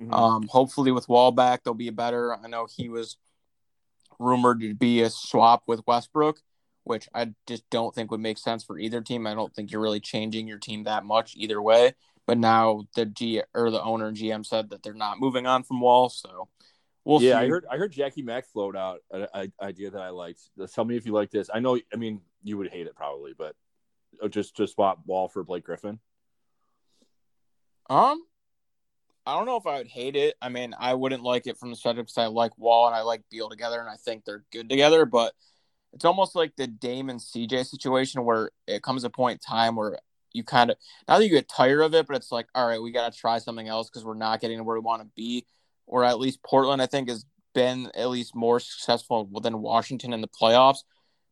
[0.00, 0.12] Mhm.
[0.12, 0.48] Um.
[0.48, 2.34] Hopefully with Wall back, they'll be better.
[2.34, 3.16] I know he was
[4.18, 6.40] rumored to be a swap with Westbrook,
[6.88, 9.26] which I just don't think would make sense for either team.
[9.26, 11.92] I don't think you're really changing your team that much either way.
[12.26, 15.62] But now the G or the owner and GM said that they're not moving on
[15.62, 16.48] from Wall, so
[17.04, 17.46] we'll yeah, see.
[17.46, 20.40] I heard I heard Jackie Mack float out an idea that I liked.
[20.74, 21.48] Tell me if you like this.
[21.52, 23.54] I know, I mean, you would hate it probably, but
[24.22, 26.00] uh, just to swap Wall for Blake Griffin.
[27.88, 28.22] Um,
[29.24, 30.34] I don't know if I would hate it.
[30.42, 33.02] I mean, I wouldn't like it from the start because I like Wall and I
[33.02, 35.06] like Beal together, and I think they're good together.
[35.06, 35.32] But
[35.92, 39.76] it's almost like the Dame and CJ situation where it comes a point in time
[39.76, 39.98] where
[40.32, 40.76] you kind of
[41.06, 43.18] not that you get tired of it, but it's like, all right, we got to
[43.18, 45.46] try something else because we're not getting where we want to be.
[45.86, 47.24] Or at least Portland, I think, has
[47.54, 50.78] been at least more successful than Washington in the playoffs.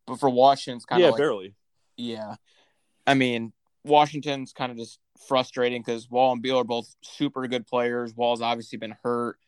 [0.07, 1.55] But for Washington, it's kind yeah, of like barely.
[1.97, 2.37] yeah.
[3.07, 3.53] I mean,
[3.85, 4.99] Washington's kind of just
[5.29, 8.15] frustrating because Wall and Beal are both super good players.
[8.15, 9.39] Wall's obviously been hurt.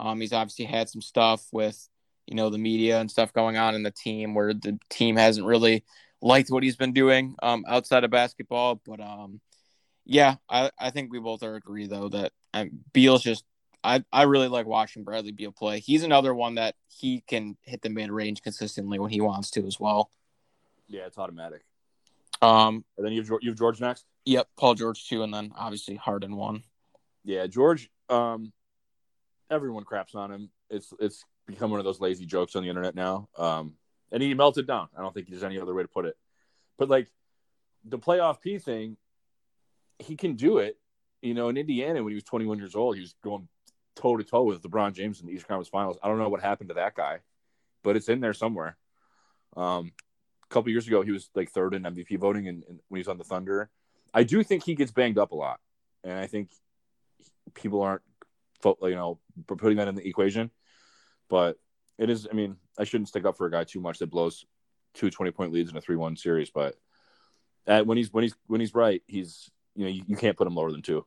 [0.00, 1.88] Um, he's obviously had some stuff with,
[2.28, 5.46] you know, the media and stuff going on in the team where the team hasn't
[5.46, 5.82] really
[6.20, 8.80] liked what he's been doing um, outside of basketball.
[8.86, 9.40] But um,
[10.04, 13.44] yeah, I, I think we both are agree though that um, Beal's just
[13.82, 15.80] I, I really like watching Bradley Beal play.
[15.80, 19.66] He's another one that he can hit the mid range consistently when he wants to
[19.66, 20.10] as well.
[20.88, 21.62] Yeah, it's automatic.
[22.42, 24.04] Um, And then you have, you have George next.
[24.26, 26.62] Yep, Paul George too, and then obviously Harden one.
[27.24, 27.88] Yeah, George.
[28.08, 28.52] Um,
[29.50, 30.50] everyone craps on him.
[30.70, 33.28] It's it's become one of those lazy jokes on the internet now.
[33.36, 33.74] Um,
[34.12, 34.88] and he melted down.
[34.96, 36.16] I don't think there's any other way to put it.
[36.78, 37.08] But like
[37.84, 38.96] the playoff P thing,
[39.98, 40.78] he can do it.
[41.22, 43.48] You know, in Indiana when he was 21 years old, he was going
[43.96, 45.98] toe to toe with LeBron James in the Eastern Conference Finals.
[46.02, 47.18] I don't know what happened to that guy,
[47.82, 48.76] but it's in there somewhere.
[49.56, 49.92] Um,
[50.44, 53.08] a couple years ago, he was like third in MVP voting, and, when he was
[53.08, 53.68] on the Thunder,
[54.14, 55.58] I do think he gets banged up a lot,
[56.04, 56.50] and I think
[57.54, 58.02] people aren't,
[58.64, 60.50] you know, putting that in the equation.
[61.28, 61.56] But
[61.98, 62.26] it is.
[62.30, 64.44] I mean, I shouldn't stick up for a guy too much that blows
[64.94, 66.76] two 20 point leads in a three one series, but
[67.66, 70.46] uh, when he's when he's when he's right, he's you know you, you can't put
[70.46, 71.04] him lower than two.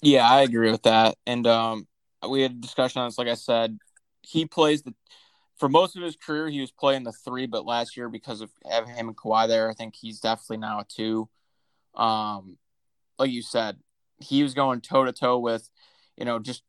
[0.00, 1.16] Yeah, I agree with that.
[1.26, 1.86] And um,
[2.28, 3.18] we had a discussion on this.
[3.18, 3.78] Like I said,
[4.22, 4.94] he plays the
[5.56, 8.50] for most of his career he was playing the three, but last year because of
[8.68, 11.28] having him and Kawhi there, I think he's definitely now a two.
[11.94, 12.58] Um,
[13.18, 13.76] like you said,
[14.18, 15.68] he was going toe to toe with,
[16.16, 16.64] you know, just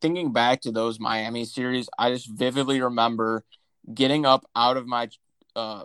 [0.00, 1.88] thinking back to those Miami series.
[1.98, 3.44] I just vividly remember
[3.92, 5.08] getting up out of my
[5.56, 5.84] uh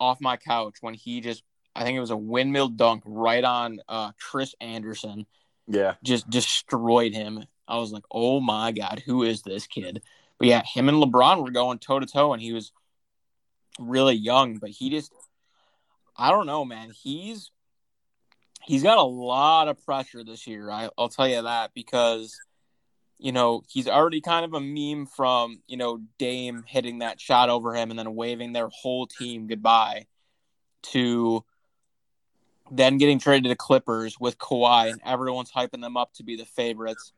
[0.00, 1.42] off my couch when he just
[1.74, 5.26] I think it was a windmill dunk right on uh Chris Andersen
[5.66, 7.44] Yeah, just destroyed him.
[7.68, 10.02] I was like, oh my god, who is this kid?
[10.38, 12.72] But yeah, him and LeBron were going toe to toe, and he was
[13.78, 15.12] really young, but he just,
[16.16, 16.90] I don't know, man.
[16.90, 17.50] He's
[18.64, 20.70] he's got a lot of pressure this year.
[20.70, 22.36] I, I'll tell you that because
[23.22, 27.50] you know, he's already kind of a meme from, you know, Dame hitting that shot
[27.50, 30.06] over him and then waving their whole team goodbye
[30.90, 31.44] to
[32.72, 36.34] then getting traded to the Clippers with Kawhi and everyone's hyping them up to be
[36.34, 37.12] the favorites.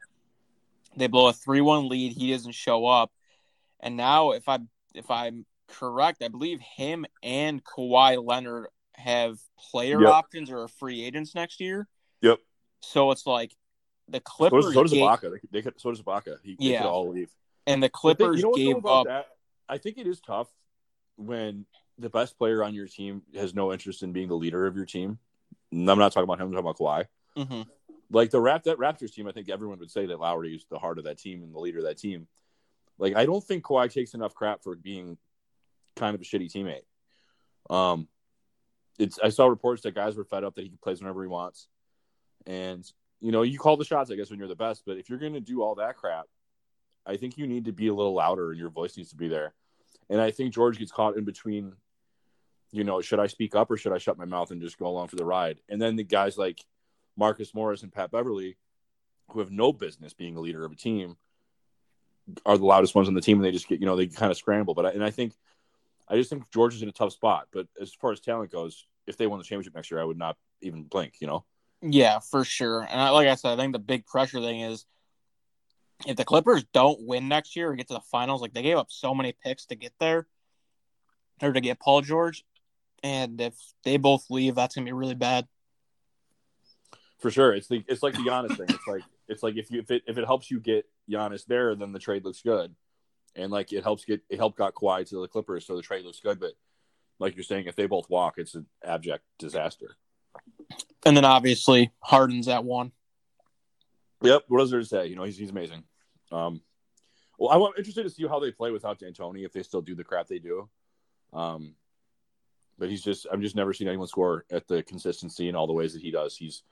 [0.94, 3.11] They blow a 3-1 lead, he doesn't show up.
[3.80, 4.59] And now if I
[4.94, 10.12] if I'm correct, I believe him and Kawhi Leonard have player Yep.
[10.12, 11.88] options or are free agents next year.
[12.20, 12.40] Yep.
[12.80, 13.57] So it's like
[14.09, 15.32] the Clippers so does gave- Ibaka.
[15.32, 16.36] They, they could, so does Ibaka.
[16.42, 16.82] He, they Yeah.
[16.82, 17.30] could all leave.
[17.66, 19.07] and the But they- Clippers you know gave up.
[19.07, 19.28] that?
[19.68, 20.48] I think it is tough
[21.16, 21.64] when
[21.98, 24.84] the best player on your team has no interest in being the leader of your
[24.84, 25.18] team.
[25.72, 26.48] And I'm not talking about him.
[26.48, 27.07] I'm talking about Kawhi.
[27.46, 27.66] Mhm.
[28.11, 30.78] Like the Rap that Raptors team, I think everyone would say that Lowry is the
[30.78, 32.28] heart of that team and the leader of that team.
[32.98, 35.16] Like I don't think Kawhi takes enough crap for being
[35.96, 36.84] kind of a shitty teammate.
[37.74, 38.09] Um,
[38.98, 41.66] it's I saw reports that guys were fed up that he plays whenever he wants,
[42.46, 42.84] and
[43.24, 44.82] you know you call the shots I guess when you're the best.
[44.84, 46.26] But if you're going to do all that crap,
[47.06, 49.28] I think you need to be a little louder and your voice needs to be
[49.28, 49.54] there.
[50.10, 51.72] And I think George gets caught in between.
[52.70, 54.88] You know, should I speak up or should I shut my mouth and just go
[54.88, 55.60] along for the ride?
[55.68, 56.64] And then the guys like
[57.16, 58.56] Marcus Morris and Pat Beverley,
[59.30, 61.16] who have no business being a leader of a team,
[62.44, 64.30] are the loudest ones on the team, and they just get you know they kind
[64.32, 64.74] of scramble.
[64.74, 65.34] But I, and I think
[66.08, 67.48] I just think George is in a tough spot.
[67.52, 70.18] But as far as talent goes, if they won the championship next year, I would
[70.18, 71.14] not even blink.
[71.20, 71.44] You know,
[71.87, 72.80] Yeah, for sure.
[72.80, 74.87] And I, like I said, I think the big pressure thing is
[76.07, 78.78] if the Clippers don't win next year or get to the finals, like they gave
[78.78, 80.26] up so many picks to get there
[81.43, 82.45] or to get Paul George.
[83.03, 83.55] And if
[83.85, 85.47] they both leave, that's gonna be really bad.
[87.18, 87.55] for sure.
[87.55, 88.66] It's the it's like the Giannis thing.
[88.70, 91.74] It's like it's like if you if it if it helps you get Giannis there,
[91.74, 92.74] then the trade looks good,
[93.37, 96.05] and like it helps get it helped got Kawhi to the Clippers, so the trade
[96.05, 96.41] looks good.
[96.41, 96.53] But
[97.18, 99.97] like you're saying, if they both walk, it's an abject disaster.
[101.05, 102.93] And then obviously Harden's at one.
[104.22, 104.45] Yep.
[104.49, 105.07] What is there to say?
[105.07, 105.85] You know, he's he's amazing.
[106.32, 106.62] Um,
[107.39, 110.05] well, I'm interested to see how they play without D'Antoni if they still do the
[110.05, 110.68] crap they do.
[111.32, 111.74] Um,
[112.78, 115.72] but he's just I've just never seen anyone score at the consistency and all the
[115.72, 116.37] ways that he does.
[116.37, 116.62] He's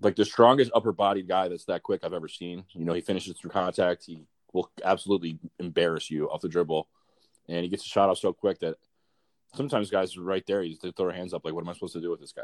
[0.00, 2.64] like the strongest upper body guy that's that quick I've ever seen.
[2.72, 4.04] You know, he finishes through contact.
[4.04, 6.88] He will absolutely embarrass you off the dribble,
[7.48, 8.76] and he gets a shot off so quick that
[9.54, 10.62] sometimes guys are right there.
[10.62, 12.32] You just throw their hands up like, what am I supposed to do with this
[12.32, 12.42] guy?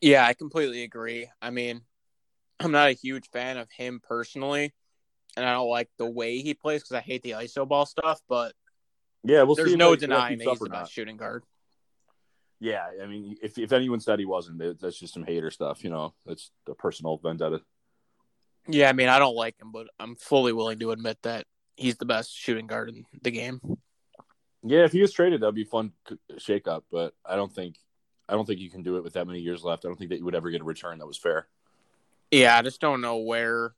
[0.00, 1.28] Yeah, I completely agree.
[1.40, 1.80] I mean,
[2.60, 4.74] I'm not a huge fan of him personally,
[5.36, 8.20] and I don't like the way he plays because I hate the iso ball stuff.
[8.28, 8.52] But
[9.24, 11.44] Yeah, we'll there's no that- denying that he's the best shooting guard.
[12.60, 15.84] Yeah, I mean, if if anyone said he wasn't, that's just some hater stuff.
[15.84, 17.62] You know, that's a personal vendetta.
[18.66, 21.46] Yeah, I mean, I don't like him, but I'm fully willing to admit that
[21.76, 23.60] he's the best shooting guard in the game.
[24.62, 25.92] Yeah, if he was traded, that'd be fun
[26.38, 26.84] shake up.
[26.90, 27.76] But I don't think,
[28.28, 29.84] I don't think you can do it with that many years left.
[29.84, 31.46] I don't think that you would ever get a return that was fair.
[32.30, 33.74] Yeah, I just don't know where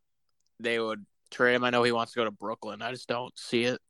[0.58, 1.64] they would trade him.
[1.64, 2.82] I know he wants to go to Brooklyn.
[2.82, 3.80] I just don't see it.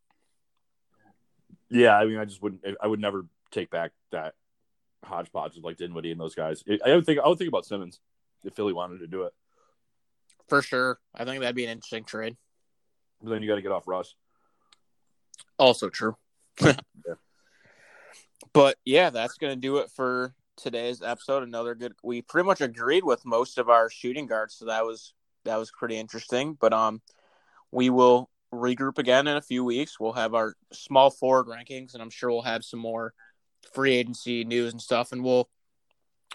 [1.70, 2.62] Yeah, I mean, I just wouldn't.
[2.82, 4.34] I would never take back that
[5.04, 6.64] hodgepodge of like Dinwiddie and those guys.
[6.84, 7.20] I would think.
[7.20, 8.00] I would think about Simmons
[8.44, 9.32] if Philly wanted to do it,
[10.48, 10.98] For sure.
[11.14, 12.36] I think that'd be an interesting trade.
[13.22, 14.14] but then you got to get off Russ.
[15.58, 16.16] Also true.
[18.52, 21.42] But yeah, that's going to do it for today's episode.
[21.42, 21.94] Another good.
[22.02, 25.70] We pretty much agreed with most of our shooting guards, so that was that was
[25.70, 26.56] pretty interesting.
[26.60, 27.00] But um,
[27.70, 30.00] we will regroup again in a few weeks.
[30.00, 33.14] We'll have our small forward rankings, and I'm sure we'll have some more
[33.72, 35.12] free agency news and stuff.
[35.12, 35.48] And we'll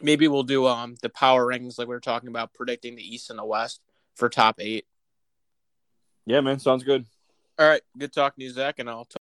[0.01, 3.29] maybe we'll do um the power rankings like we were talking about, predicting the East
[3.29, 3.81] and the West
[4.15, 4.85] for top eight.
[6.25, 7.05] Yeah, man, sounds good.
[7.59, 9.05] All right, good talking to you, Zach, and I'll.
[9.05, 9.17] T-